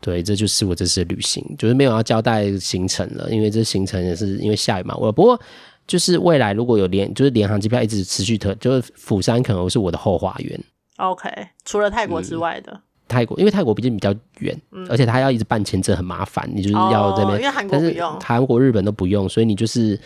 [0.00, 4.96] 对，这就是我这次的旅行，就是没有要交代行程了，因为这行程也是因为下雨嘛。
[4.96, 5.40] 我不过
[5.86, 10.60] 就是未来如果有联，就是联航机票一直持续特，就是釜山可能是我的后花园。
[10.96, 11.30] OK，
[11.64, 19.98] 除了泰国之外的、嗯、泰国，因为泰国毕竟比较远，嗯、而且他要一直办签证很麻烦，你就是要这边，哦、因为韩国不用，韩国、日本都不用，所以你就是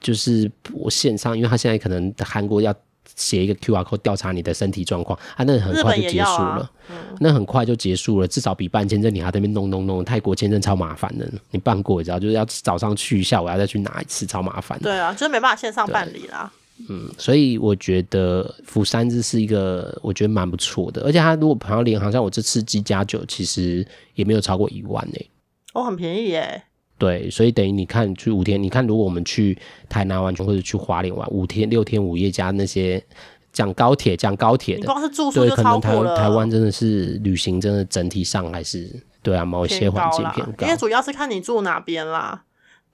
[0.00, 2.74] 就是我线上，因为他现在可能韩国要。
[3.14, 10.04] 写一个 QR code 调查你的身体状况，啊，那很快就结束了，啊嗯、那很快就结束了，至少比办签证你还在那边弄弄弄。
[10.04, 14.78] 泰国签证超麻烦的，你办过你知道，就是要早上去，下午要再去拿一次，超麻烦。
[14.80, 16.52] 对啊，就是没办法线上办理啦。
[16.88, 25.30] 嗯，所以我觉得釜山这是一个我觉得蛮不错的，而且它如果跑到联航，像我这次机加酒，其实也没有超过一万呢、欸。
[25.72, 26.64] 哦，很便宜耶、欸。
[27.04, 29.58] 对，所以等于你看去五天，你看如果我们去
[29.90, 33.04] 台南玩，或者去花莲玩五天、六天五夜加那些
[33.52, 36.16] 讲高铁、讲高铁的，光是住宿就超过了。
[36.16, 38.90] 台台湾真的是旅行，真的整体上还是
[39.22, 42.44] 对啊，某些环境偏高，因为主要是看你住哪边啦。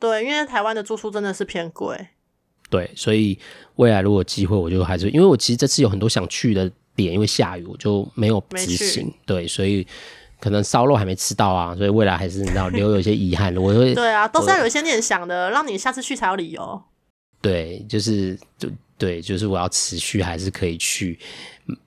[0.00, 1.96] 对，因为台湾的住宿真的是偏贵。
[2.68, 3.38] 对，所以
[3.76, 9.04] 未来如果有机会，我就还是因为我其实这次有很多想去的点，因为下雨我就没有执行。
[9.04, 9.86] 去对，所以。
[10.40, 13.54] 可能烧肉还没吃到啊，所以未来还是你知道留有一些遗憾。
[13.56, 16.82] 我会 对啊，都是要有一些念想的，让你下次去才有理由。
[17.42, 21.18] 对，就是就对，就是我要持续还是可以去。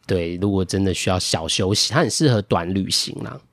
[0.08, 3.40] 对，如果真的需要小休息，它很适合短旅行啦。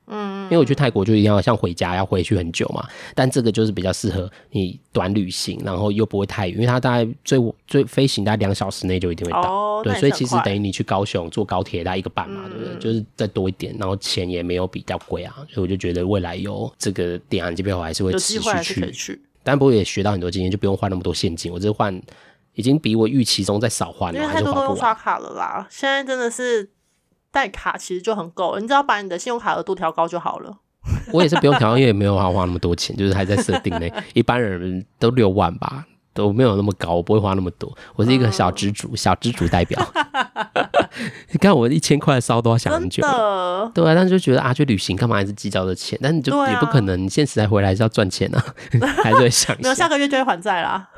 [0.51, 2.85] 因为我去泰国就一定要像回家要回去很久嘛，
[3.15, 9.49] 但这个就是比较适合你短旅行，然后又不会太远，因为它大概最最飞行大概两小时内就一定会到。
[9.49, 12.79] 哦，对，所以其实等于你去高雄坐高铁大概一个半嘛，嗯、对不对？
[12.79, 18.91] 就是再多一点，然后钱也没有比较贵啊，所以我就觉得未来有这个点航机票，我还是会持续去。
[18.91, 21.99] 去但不过也学到很多经验，就不用换那么多现金，我这换。
[22.53, 25.65] 已经比我预期中再少换了，因为太多都用刷卡了啦。
[25.69, 26.69] 现在真的是
[27.31, 30.57] 带卡其实就很够，你只要把你的信用卡额度调高就好了。
[31.13, 33.91] 我也是不用调，因为也没有要花那么多钱，就是还在设定内。
[34.13, 37.71] 一般人都六万吧，都没有那么高，我不会花那么多。
[37.95, 39.79] 我是一个小知主，嗯、小知主代表。
[41.31, 45.97] 你看我一千块的烧都要想很久，的对啊，但是就觉得啊，去旅行干嘛还是计较的钱？
[46.01, 48.43] 但你就也不可能，你现实才回来是要赚钱啊，
[49.03, 49.63] 还是会想一下。
[49.63, 50.89] 没有，下个月就会还债啦。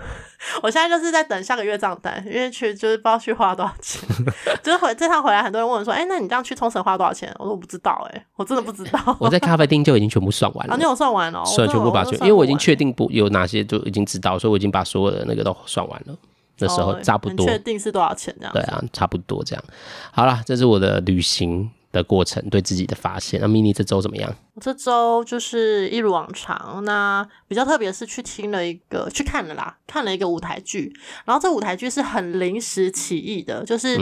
[0.62, 4.02] 我现在就是在等下个月账单，因为去就是不知道去花多少钱。
[4.64, 9.00] 就是回这趟回来，很多人问我说：“哎、欸，那你这样去冲绳花多少钱？”我说：“我不知道、欸，哎，我真的不知道。
[9.20, 10.74] ”我在咖啡厅就已经全部算完了。
[10.74, 11.44] 啊，你有算完哦？
[11.46, 16.16] 算全部把，因为我已经确定不有哪些就已经知道，所以我已经把所有的那个都算完了。
[16.60, 18.54] 那时候差不多，确定是多少钱这样？
[18.54, 19.64] 对啊，差不多这样。
[20.12, 23.40] 好了，这是我的旅行的过程，对自己的发现。
[23.40, 24.36] 那 Mini 这周怎么样？
[24.56, 26.84] 我这周就是一如往常。
[26.84, 30.92] 那比较特别是去听了一个，去看了啦，看了一个舞台剧。
[31.24, 33.98] 然后这舞台剧是很临时起意的，就是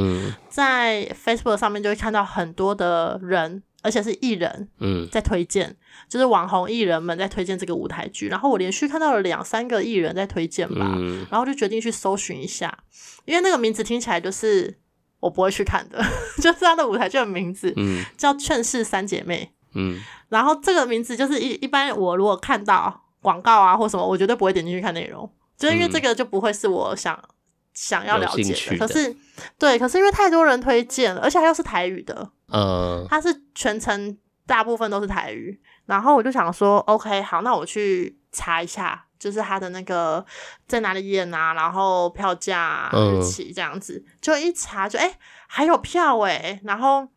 [0.50, 5.76] 在 Facebook 上面就会看到很多的人，而且是艺人，嗯，在推荐，
[6.08, 8.30] 就是网红艺人们在推荐这个舞台剧。
[8.30, 10.98] 然后我连续看到了两三个艺人在推荐吧，
[11.30, 12.80] 然后就决定去搜寻一下，
[13.26, 14.81] 因为那个名字听起来就是。
[15.22, 16.04] 我不会去看的，
[16.42, 27.30] 就是他的舞台剧的名字，嗯，叫《劝世三姐妹》，嗯，然后这个名字就是一一般我如果看到广告啊或什么，我绝对不会点进去看内容，就是因为这个就不会是我想、嗯、
[27.74, 28.78] 想要了解的。
[28.78, 29.16] 的可是，
[29.58, 39.06] 对，可是因为太多人推荐了，而且它又是台语的，嗯，它是全程大部分都是台语，然后我就想说，OK，好，那我去查一下。
[39.22, 40.26] 就是他的那个
[40.68, 47.08] 在哪里演啊，然后票价日期这样子，嗯、就一查就哎、欸、还有票哎、欸，然后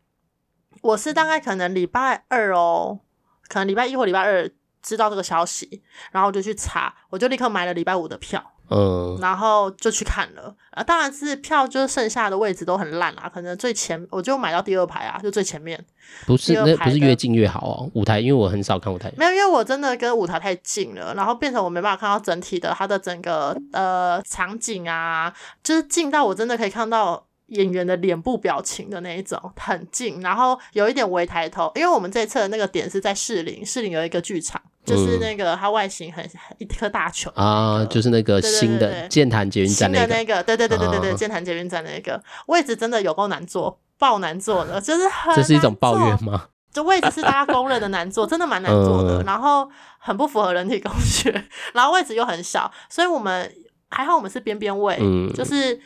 [0.82, 3.00] 我是大概可能礼拜二哦，
[3.48, 4.50] 可能礼拜一或礼拜二
[4.82, 8.52] 知道这个消息，然后我就去查，我就立刻买了礼拜五的票。
[8.70, 15.83] 嗯，然后就去看了啊，当然是票就是剩下的位置都很烂啊，可能最前我就买到第二排啊，就最前面。
[16.27, 17.90] 不是，那不是越近越好哦。
[17.94, 19.12] 舞台，因为我很少看舞台。
[19.16, 34.61] 没有，因为我真的跟舞台太近了，然后变成我没办法看到整体的它的整个呃场景啊，就是近到我真的可以看到演员的脸部表情的那一种，很近，然后有一点微抬头，因为我们这一侧的那个点是在士林，士林有一个剧场。
[34.85, 45.35] 就是那个，它外形很一颗大球啊，就是那个新的剑潭捷运站那个，那个，对对对对对对，剑潭捷运站那个位置真的有够难坐，爆难坐的，就是很。
[45.35, 46.49] 这是一种抱怨吗？
[46.75, 51.31] 这位置是大家公认的难坐，真的蛮难坐的，然后很不符合人体工学，
[51.73, 53.49] 然后位置又很小，所以我们
[53.90, 54.99] 还好，我们是边边位，
[55.35, 55.81] 就是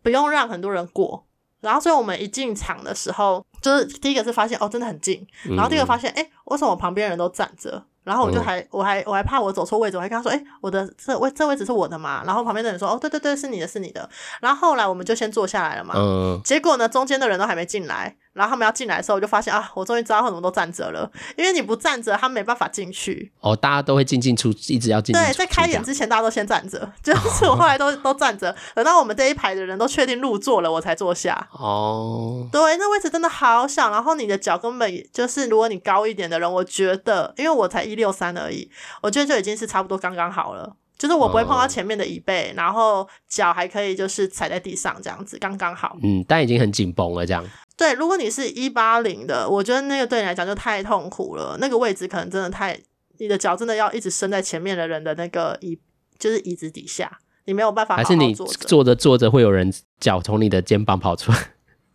[0.00, 1.26] 不用让很多人过，
[1.60, 7.84] 然后所以我们一进场的时候，就是第一个是发现哦，真的很近，然后第二个发现，哎，为什么我旁边人都站着？
[8.08, 12.22] 然后我就还，我还，我还怕我走错位置，我还跟他说，哎，我的这位这位置是我的嘛？
[12.24, 14.08] 然后旁边的人说，哦，对对对，是你的，是你的。
[14.40, 15.94] 然后后来我们就先坐下来了嘛。
[15.96, 16.40] 嗯。
[16.42, 18.16] 结果呢，中间的人都还没进来。
[18.32, 23.32] 然后他们要进来的时候，我就发现啊，我终于知道为什么都站着了，因为你不站着，他们没办法进去。
[23.40, 25.12] 哦，大家都会进进出，一直要进。
[25.12, 31.48] 对，在开演之前，大家都先站着，就是我后来都都站着，等到我们这一排的人都确定入座了，我才坐下。
[31.52, 38.70] 哦，对，那位置真的好小，然后你的脚根本就是，如果你高一点的人，我觉得，因为我才一六三而已，
[39.02, 45.96] 我觉得就已经是差不多刚刚好了，就是我不会碰到前面的椅背，然后脚还可以就是踩在地上这样子，刚刚好。
[46.02, 47.44] 嗯，但已经很紧绷了这样。
[47.76, 51.56] 对，如果你是一八零的，我觉得那个对你来讲就太痛苦了。
[51.60, 52.76] 那个位置可能真的太，
[53.18, 55.78] 你的脚真的要一直伸在前面的人的那个椅，
[56.18, 58.16] 就是椅子底下，你没有办法好好坐。
[58.16, 61.38] 还是你坐着坐着会有人脚从你的肩膀跑出来？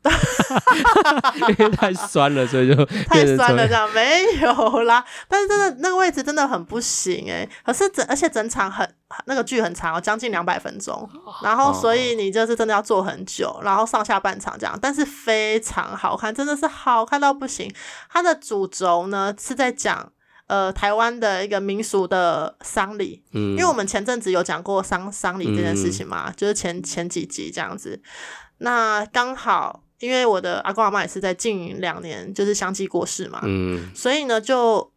[1.57, 5.03] 因为太酸了，所以就 太酸了，这样没有啦。
[5.29, 7.47] 但是真的那个位置真的很不行哎。
[7.65, 8.87] 可是整而且整场很
[9.25, 11.09] 那个剧很长哦，将近两百分钟。
[11.41, 14.77] 然后所以你就是真的要坐很久，然后上下半场这样。
[14.81, 17.73] 但是非常好看，真的是好看到不行。
[18.11, 20.11] 它的主轴呢是在讲
[20.47, 23.23] 呃台湾的一个民俗的丧礼。
[23.31, 28.01] 嗯，因为我们前阵子有讲过丧丧礼这件事情嘛，就是前前几集这样子。
[28.57, 29.81] 那刚好。
[29.99, 34.91] 因为我的阿公阿妈也是在近两年就是相继过世嘛，嗯，所以呢就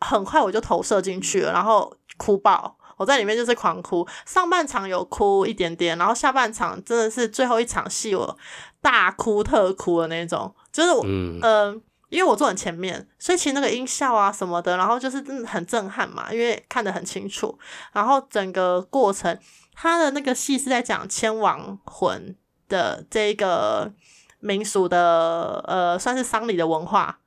[0.00, 8.38] 很快我就投射进去了，然后哭爆，我在里面就是狂哭，上半场有哭一点点，然后下半场真的是最后一场戏我
[8.80, 11.72] 大哭特哭的那种，就是我嗯、呃，
[12.10, 17.58] 因为我坐很前面，所以其实那个音效啊什么的，然后就是真的很震撼嘛，因为看得很清楚，
[17.92, 19.36] 然后整个过程
[19.74, 22.36] 他的那个戏是在讲千王魂
[22.68, 23.92] 的这个。
[24.42, 27.20] 民俗的呃，算是丧礼的文化。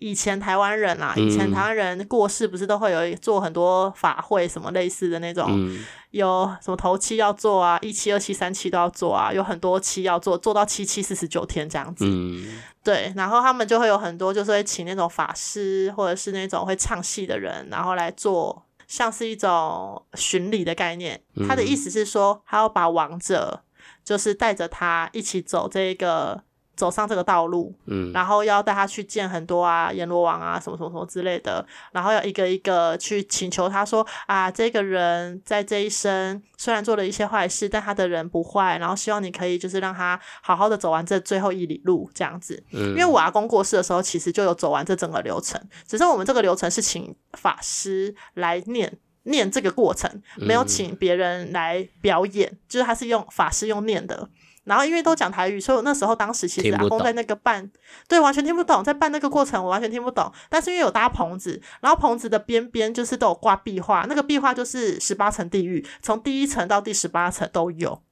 [0.00, 12.04] 以前台湾人啊，以前台湾人过世不是都会有做很多法会什么类似的那种，嗯、有什么头七要做啊，一七、二七、三七都要做啊，有很多期要做，做到七七四十九天这样子。
[12.06, 21.22] 嗯、对，然后他们就会有很多，就是会请那种法师或者是那种会唱戏的人，然后来做，像是一种巡礼的概念。
[21.46, 23.62] 他的意思是说，他要把亡者
[24.04, 26.42] 就是带着他一起走这个。
[26.76, 42.62] 走上这个道路，嗯，然后要带他去见很多啊，阎罗王啊，什么什么什么之类的，然后要一个一个去请求他说啊，这个人在这一生虽然做了一些坏事，但他的人不坏，然后希望你可以就是让他好好的走完这最后一里路这样子。
[42.72, 54.28] 嗯，因为我阿公过世的时候，其实就有走完这整个流程，只是我们这个流程是请法师来念念这个过程，没有请别人来表演，就是他是用法师用念的。
[54.64, 57.70] 然后因为都讲台语，所以我那时候当时其实阿公在那个办，
[58.08, 60.32] 对，完全听不懂，在办那个过程我完全听不懂。
[60.48, 68.02] 但是因为有搭棚子，然后棚子的边边就是都有挂壁画，那个壁画就是十八层地狱，从第一层到第十八层都有。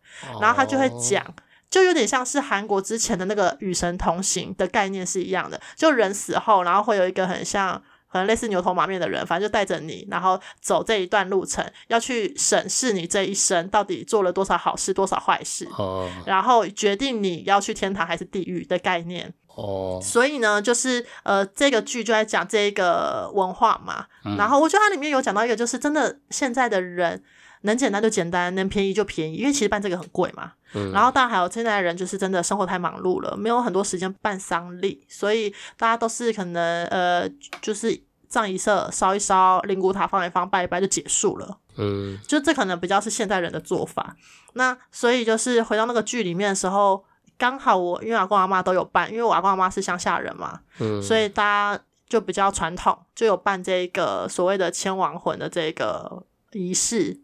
[0.41, 1.25] 然后他就会讲，
[1.71, 7.83] 就有点像是韩国之前的那个与神同行的概念是一样的，就人死后，然后会有一个很像。
[8.13, 19.33] 可能类似牛头马面的人，反正就带着你，然后走这一段路程，要去审视你这一生到底做了多少好事，多少坏事，哦，然后决定你要去天堂还是地狱的概念。
[19.55, 24.07] 哦，所以呢，就是呃，这个剧就在讲这个文化嘛。
[24.25, 27.23] 嗯，然后我觉得它里面有讲到一个，就是真的现在的人
[27.63, 30.53] 能简单就简单，能便宜就便宜，因为其实办这个很贵嘛。
[30.75, 37.29] 嗯，然后当然还有现在的人就是真的生活太忙碌了，没有很多时间办丧礼，所以大家都是可能呃，
[37.61, 41.59] 就是葬仪社烧一烧，灵骨塔放一放，拜一拜就结束了。
[41.77, 44.17] 嗯，就这可能比较是现代人的做法。
[44.55, 47.05] 那所以就是回到那个剧里面的时候，
[47.37, 57.21] 刚好我因为阿公阿妈都有办，因为我阿公阿妈是乡下人嘛，嗯，所以大家就比较传统，就有办这个所谓的牵亡魂的这个仪式。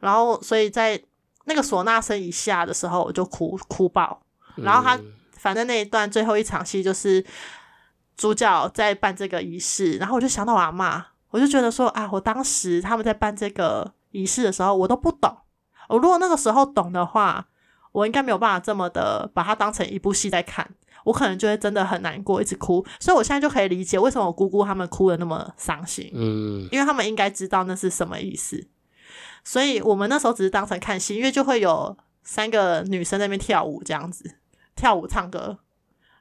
[0.00, 1.00] 然后所以在
[1.44, 4.20] 那个唢呐声一下的时候，我就哭哭爆。
[4.56, 4.98] 然后他
[5.32, 7.24] 反正那一段最后一场戏就是
[8.16, 15.36] 主角在办这个仪式，然后我就想到我阿妈，我就觉得说啊，我当时他们在办这个仪式的时候，我都不懂。
[15.88, 17.46] 我如果那个时候懂的话，
[17.92, 20.68] 我应该没有办法这么的把它当成一部戏在看，
[21.04, 22.84] 我可能就会真的很难过，一直哭。
[23.00, 28.66] 所以我现在就可以理解为什么我姑姑他们哭的那么伤心，嗯，因为他们应该知道那是什么意思。
[29.44, 34.24] 所以我们那时候只是当成看戏，因为就会有三个女生在那边跳舞，这样子
[34.74, 35.58] 跳舞唱歌，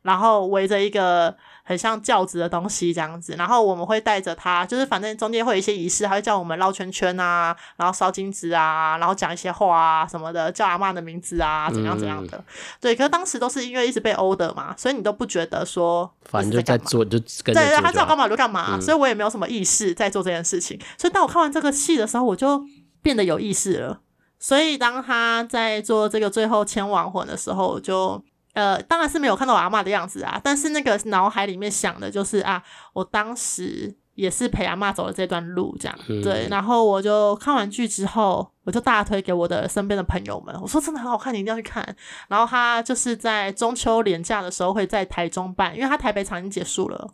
[0.01, 12.37] 然后围着一个很像轿子的东西这样子，然后我们会带着他，就是反正中间会有一些仪式，还会叫我们绕圈圈啊，然后烧金纸啊，然后讲一些话啊什么的，叫阿嬷的名字啊，怎样怎样的。
[12.37, 12.43] 嗯、
[12.81, 20.77] 对，可是当时都是因为一直被殴的嘛，所以你都不觉得说，反正就在做就对对，他叫干嘛就干嘛，嗯、所以我也没有什么意识在做这件事情。
[20.97, 22.61] 所以当我看完这个戏的时候，我就。
[23.03, 23.99] 变得有意识了，
[24.39, 28.23] 所以当他在做这个最后签亡魂的时候，就
[28.53, 36.47] 呃，当然是没有看到我阿嬷的样子啊，但是那个脑海里面想的就是啊，我当时也是陪阿嬷走了这段路，这样、嗯、对。
[36.49, 41.83] 然后我就看完剧之后，我就大推给我的身边的朋友们，我说真的很好看，你一定要去看。
[42.29, 47.11] 然后他就是在中秋连假的时候会在台中办，因为他台北场已经结束了，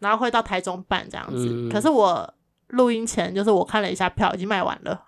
[0.00, 1.48] 然后会到台中办这样子。
[1.48, 2.33] 嗯、可是我。
[2.68, 5.02] 录音前就是我看了一下票，已经卖完了，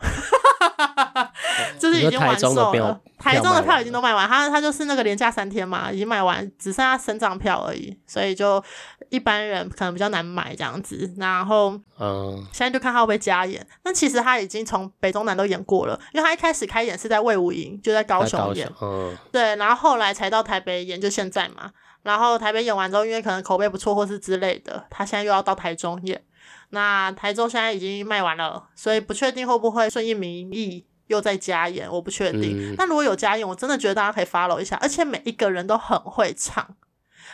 [1.78, 3.00] 就是已经完售了。
[3.18, 8.62] 台中的票已经都卖完，他他就是那个连假三天嘛，已经卖完，只剩下身障票而已，所以就
[9.09, 11.12] 一般人可能比较难买这样子。
[11.16, 13.66] 然后，嗯，现在就看他会不会加演。
[13.84, 21.70] 那其实他已经从北中南都演过了，因为他一开始开演是在魏武营，就在高雄演，嗯，对，然后后来才到台北演，就现在嘛。
[22.02, 26.22] 然后台北演完之后，因为可能口碑不错或是之类的，他现在又要到台中演。
[26.70, 32.74] 那台中现在已经卖完了，所以不确定会不会顺应民意又再加演，我不确定。
[32.76, 36.74] 那、嗯、如果有加演，我真的觉得大家可以 follow 一下，而且每一个人都很会唱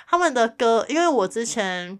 [0.07, 1.99] 他们的歌，因为我之前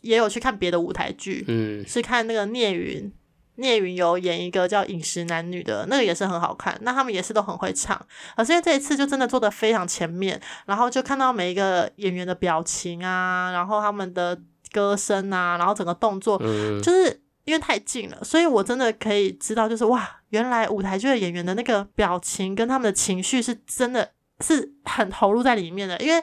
[0.00, 3.12] 也有去看别的舞台剧，嗯，是看那个聂云，
[3.54, 7.96] 聂云有演一个叫《饮食男女》的那个也是很好看，那他们也是都很会唱，
[8.36, 14.36] 可是因为这一次就真的做的非常前面，然后就看到每一个演员的表情啊，然后他们的。
[14.72, 24.10] 歌声啊，然后整个动作，嗯、就是因为太近了，所以我真的可以知道，就是哇，原来舞台剧的演员的那个表情跟他们的情绪是真的
[24.40, 25.98] 是很投入在里面的。
[25.98, 26.22] 因为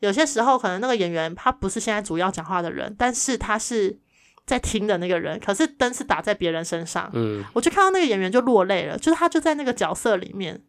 [0.00, 3.98] 有些时候可能那个演员他不是现在主要讲话的人，但是他是
[4.46, 10.62] 在听的那个人，可是灯是打在别人身上，嗯，我就看到那个演员就落泪了，就是他就在那个角色里面，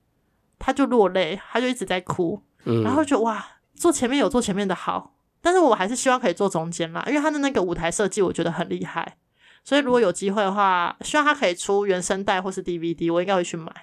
[0.59, 3.45] 他就落泪，他就一直在哭，嗯、然后就哇，
[3.75, 5.15] 坐前面有坐前面的好。
[5.41, 9.17] 但是我还是希望可以坐中间啦，因为他的那个舞台设计我觉得很厉害，
[9.63, 13.73] 所以如果有机会的话，希望他可以出原声带或是 DVD，我应该会去买，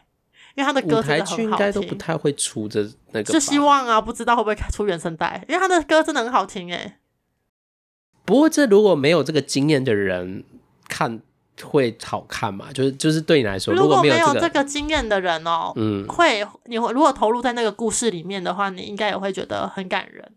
[0.55, 1.45] 因为他的歌真的很好听。
[1.51, 6.95] 应该都不太会出这那个，就希望啊，不知道会不会出原声带，因为他的歌真的很好听诶。
[8.25, 10.45] 不过这如果没有这个经验的人
[10.87, 11.21] 看
[11.63, 12.73] 会好看嘛？
[12.73, 20.31] 就是就是对你来说，如果没有这个经验的人哦，嗯，会你会如果投入在那个故事里面的话，你应该也会觉得很感人。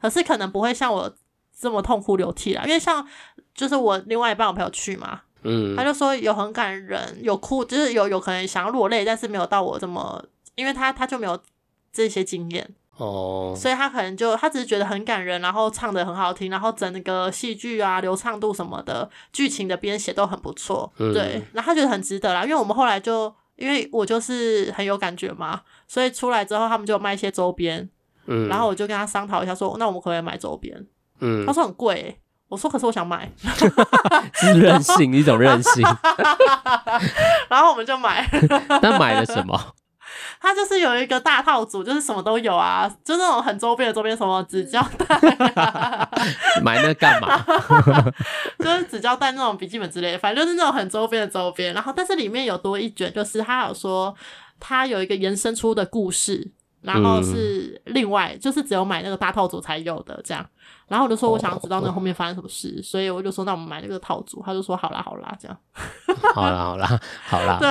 [0.00, 1.12] 可是可能不会像我
[1.58, 3.06] 这么痛哭流涕啦，因为像
[3.54, 10.24] 就是我另外一半我朋友去嘛，嗯，他就说有很感人，有哭，就是有有可能想要落泪，但是没有到我这么，
[10.54, 11.38] 因为他他就没有
[11.92, 23.34] 这些经验哦，所以他可能就他只是觉得很感人，然后唱的很好听，然后整个戏剧啊流畅度什么的，剧情的编写都很不错，嗯、对，然后他觉得很值得啦，因为我们后来就。
[23.58, 27.90] 因为我就是很有感觉嘛，所以出来之后他们就卖一些周边，
[28.28, 30.76] 嗯，然后我就跟他商讨一下说，说那我们可不可以买周边？
[31.20, 32.18] 嗯，他说很贵、欸，
[32.48, 33.30] 我说可是我想买，
[34.34, 35.82] 是任性一种任性，
[37.48, 38.28] 然后我们就买，
[38.82, 39.58] 那买了什么？
[40.40, 45.16] 他就是有一个大套组，就是什么都有啊，就那种很周边的周边，什么纸胶带、
[45.54, 46.08] 啊，
[46.62, 47.44] 买那干嘛？
[48.58, 51.74] 就是纸胶带那种笔记本之类的，反正就是那种很周边的周边。
[51.74, 54.14] 然后，但是里面有多一卷，就是他有说
[54.60, 60.44] 他有一个延伸出的故事，然后是另外，嗯、就是只有买那个大套组才有的这样。
[60.86, 65.56] 然后我就说我想要知道那后面发生什么事，oh, 所以我就说那我们买那个套组，他就说好啦好啦这样，
[66.34, 67.68] 好啦好啦好啦， 对，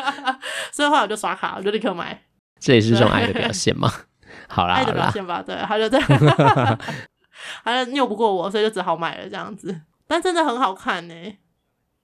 [0.72, 2.22] 所以后来我就刷卡，我就立刻买，
[2.58, 3.92] 这也是一种爱的表现吗？
[4.48, 6.08] 好啦，爱的表现吧，对，他就这样，
[7.62, 11.38] 他就拗不过我，所以就只好买了这样子，但真的很好看呢、欸。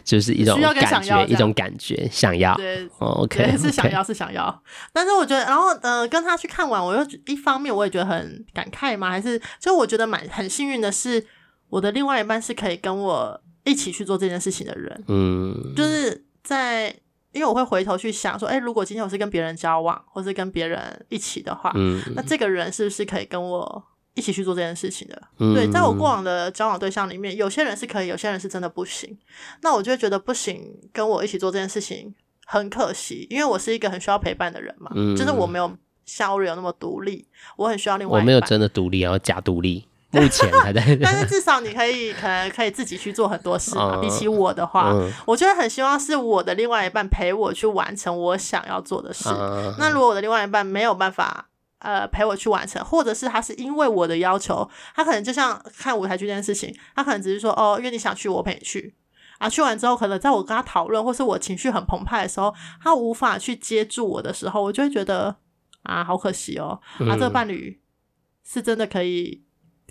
[0.06, 2.54] 就是一种感觉，一种感觉，想要。
[2.54, 2.88] 对、
[3.26, 4.62] 对是想要，是想要。
[4.92, 11.26] 但是我觉得，然后呃，跟他去看完，我又一方面我也觉得很感慨嘛，还是就我觉得蛮很幸运的是，
[11.68, 15.04] 我的另外一半是可以跟我一起去做这件事情的人。
[15.08, 16.86] 嗯，就是在
[17.32, 23.84] 因为我会回头去想说，哎、欸，如果今天我是跟别人交往，或是跟别人一起的话，嗯，那这个人是不是可以跟我？
[24.16, 29.16] 一起去做这件事情的，嗯、对，在我过往的交往对象里面，有些人是可以，有些人是真的不行。
[29.60, 32.14] 那我就会觉得不行，跟我一起做这件事情
[32.46, 35.70] 很可惜，因为我是一个很需要陪伴的人嘛，嗯、就是我没有
[36.06, 38.22] 像 Oreo 那么独立，我很需要另外一半。
[38.22, 40.80] 我没有真的独立，然后假独立， 目前还在。
[41.02, 44.00] 但是至少你可以，可能可以自己去做很多事嘛。
[44.00, 49.28] 嗯、比起我的话，嗯、我就会很希望是我的另外一半陪我去完成我想要做的事。
[49.28, 51.48] 嗯、那如果我的另外一半没有办法。
[51.86, 58.92] 呃，陪我去完成，或者是他是因为我的要求，他可能就像看舞台剧这件事情，他可能只是说哦，因为你想去，我陪你去
[59.38, 59.48] 啊。
[59.48, 65.36] 去完之后，可能在我跟他讨论，或是我情绪很澎湃的时候，他无法去接住我的时候，我就会觉得
[65.84, 66.80] 啊，好可惜哦。
[67.08, 67.80] 啊，这个伴侣
[68.44, 69.44] 是真的可以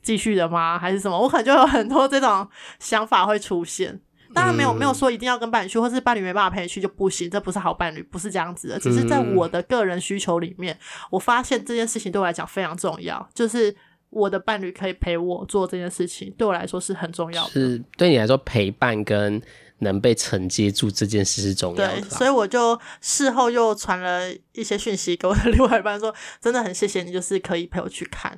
[0.04, 0.78] 继续的吗？
[0.78, 1.18] 还是什么？
[1.18, 2.46] 我可能就有很多这种
[2.78, 4.02] 想法会出现。
[4.36, 8.78] 当然没有没有说一定要跟伴侣去，或是伴侣没办法陪你去就不行，这不是好伴侣，不是这样子的。
[8.78, 10.78] 只是在我的个人需求里面，
[11.10, 13.74] 我发现这件事情对我来讲非常重要，就是
[14.10, 17.52] 我的伴侣可以陪我做这件事情，对我来说是很重要的。
[17.52, 19.42] 是对你来说，陪伴跟
[19.80, 22.02] 能被承接住这件事是重要的。
[22.02, 28.38] 对，所以我就事后又传了一些讯息给我的另外一半，说真的很谢谢你，就是可以陪我去看，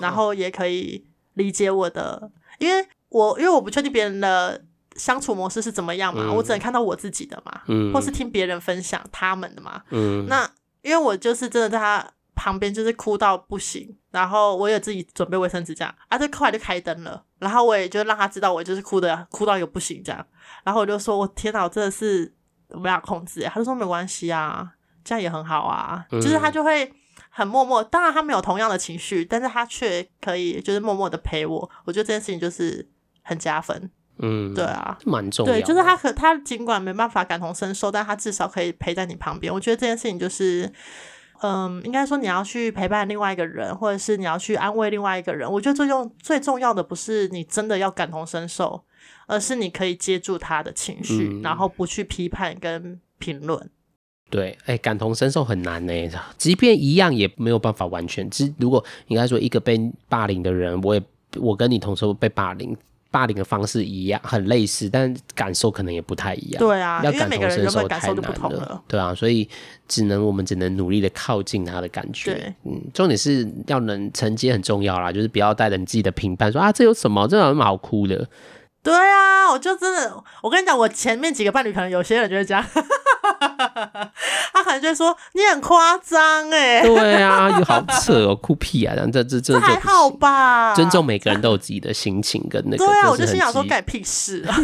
[0.00, 4.64] 然后也可以理解我的，因为我因为我不确定别人的。
[4.96, 6.24] 相处模式是怎么样嘛？
[6.24, 9.82] 嗯、我只能看到我自己的嘛，嗯、或是听别人分享他们的嘛。
[9.90, 10.48] 嗯、那
[10.82, 20.26] 因为我就是真的在他旁边，就是哭到不行，然后我也自己准备卫生纸这样，啊，这后来就开灯了，然后我也就让他知道我就是哭的哭到一个不行这样，
[20.64, 22.34] 然后我就说我天哪，我真的是
[22.68, 24.72] 没法控制，他就说没关系啊，
[25.04, 26.92] 这样也很好啊，嗯、就是他就会
[27.30, 32.88] 很默默，当然他没有同样的情绪，但是他却可以就是默默的陪我，我觉得这件事情就是
[33.22, 33.90] 很加分。
[34.18, 35.52] 嗯，对啊，蛮重要。
[35.52, 39.52] 对，就是他可他尽管没办法感同身受，但他至少可以陪在你旁边。
[39.52, 40.70] 我觉得这件事情就是，
[41.42, 45.50] 嗯，应该说你要去陪伴另外一个人，或者是你要去安慰另外一个人。
[45.50, 48.84] 我觉得最重最重要的不是你真的要感同身受，
[49.26, 53.70] 而是你可以接住他的情绪，嗯、然后不去批判跟评论。
[54.30, 55.92] 对，哎，感同身受很难呢。
[56.38, 58.30] 即便一样，也没有办法完全。
[58.30, 61.02] 其实如果应该说一个被霸凌的人，我也
[61.36, 62.76] 我跟你同时被霸凌。
[63.12, 66.58] 霸凌的方式一样，很类似，但感受可能也不太一样。
[66.58, 68.82] 对啊，要感同身受太难了。
[68.88, 69.48] 对啊，所以
[69.86, 72.34] 只能我们只能努力的靠近他的感觉。
[72.34, 77.28] 对，嗯，重点是要能承接很重要啦，就是不要带着你自己的评判说啊，这有什么？
[77.28, 78.26] 这有什么好哭的？
[78.82, 82.64] 对啊，我就真的，我跟你讲，我前面几个伴侣可能有些人就会这样。
[84.52, 88.94] 他可能就会说你很夸张哎，对啊，又好扯哦， 哭屁啊！
[89.12, 90.74] 这这这这还好吧？
[90.74, 92.78] 尊重每个人都有自己的心情跟那个。
[92.78, 94.56] 对啊，我就心想说干屁事啊！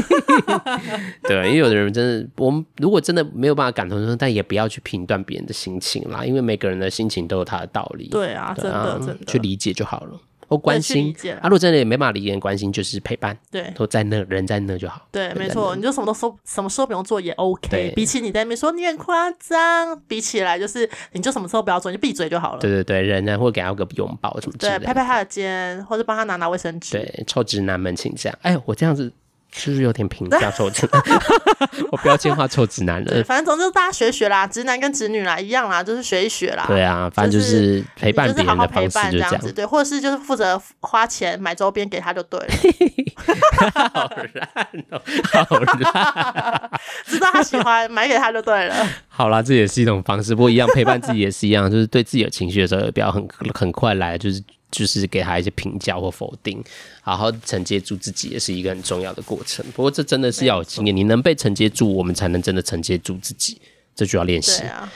[1.25, 8.09] 对，因为有的人真的，我们如果真的没有办法感同身受，但也不要去评断别人的心情啦，因为每个人的心情都有他的道理。
[8.09, 10.21] 对啊，真的真的去理解就好了。
[10.49, 15.07] 或关心啊，如果真的也没办法理解，关心就是陪伴，对，都在那，人在那就好。
[15.13, 17.93] 对，没错，你就什么都说，什么时候不用做也 OK。
[17.95, 22.61] 比起你在那边说你很夸张，比起来就是你就什么时候不要做，你就闭嘴就好了。
[22.61, 26.97] 对对对，人呢或给他个拥抱什么之类的，对，拍拍他的肩，或者帮他拿拿卫生纸。
[26.97, 28.39] 对，臭直男们请这样。
[28.43, 29.13] 哎，我这样子
[29.53, 31.03] 是不是有点评价 臭直男？
[31.91, 33.25] 我标签化臭直男了。
[33.25, 36.65] 反正总之大家学学啦，直男跟直女啦一样啦，就是学一学啦。
[36.67, 39.53] 对啊，反正就是陪伴别人的方式就这样子。
[39.53, 42.47] 对，或者是就是负责花钱买周边给他就对了。
[43.93, 44.49] 好烂
[44.91, 45.01] 哦，
[45.49, 46.71] 好烂！
[47.07, 48.75] 知道他喜欢，买给他就对了。
[49.09, 54.43] 好啦，这也是一种方式，不过一样陪伴自己也是一样，就是对自己有情绪的时候，也不要很很快来，就是。
[54.71, 56.63] 就是给他一些评价或否定，
[57.01, 59.65] 好好承接住自己，也是一个很重要的过程。
[59.75, 63.61] 不过这真的是要有经验，你能被承接住，我们才能真的承接住自己。
[63.95, 64.61] 这就要练习。
[64.61, 64.93] 对啊，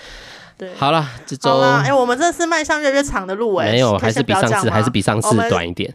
[0.57, 0.71] 对。
[0.77, 5.93] 好了，这周哎、欸，我们这次迈向越来越长的路哎、欸，没有，还是比上次还是比上次短一点。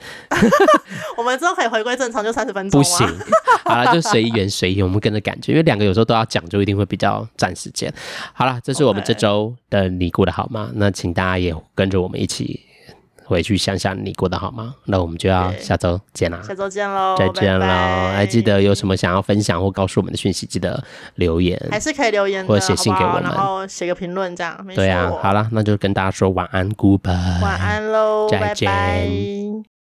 [1.17, 2.82] 我们之后可以回归正常，就三十分钟。
[2.82, 3.07] 不行，
[3.63, 7.93] 好了，就随缘随缘，我们跟着感觉，因为两个有时候都要讲，就一定会比较占时间。
[8.34, 10.69] 好了，这是我们这周的你过得好吗？
[10.73, 12.66] 那请大家也跟着我们一起。
[13.28, 14.73] 回去想想你过得好吗？
[14.86, 16.41] 那我们就要下周见啦！
[16.47, 17.15] 下周见喽！
[17.17, 17.65] 再见喽！
[18.15, 20.82] 还记得有什么想要分享或告诉我们的讯息，记得
[21.15, 24.65] 留言，还是可以留言或者写信给我们，然后写个评论这样。
[24.73, 28.71] 对啊，好了，那就跟大家说晚安，Goodbye，晚安喽，再见。
[28.71, 29.76] 拜拜。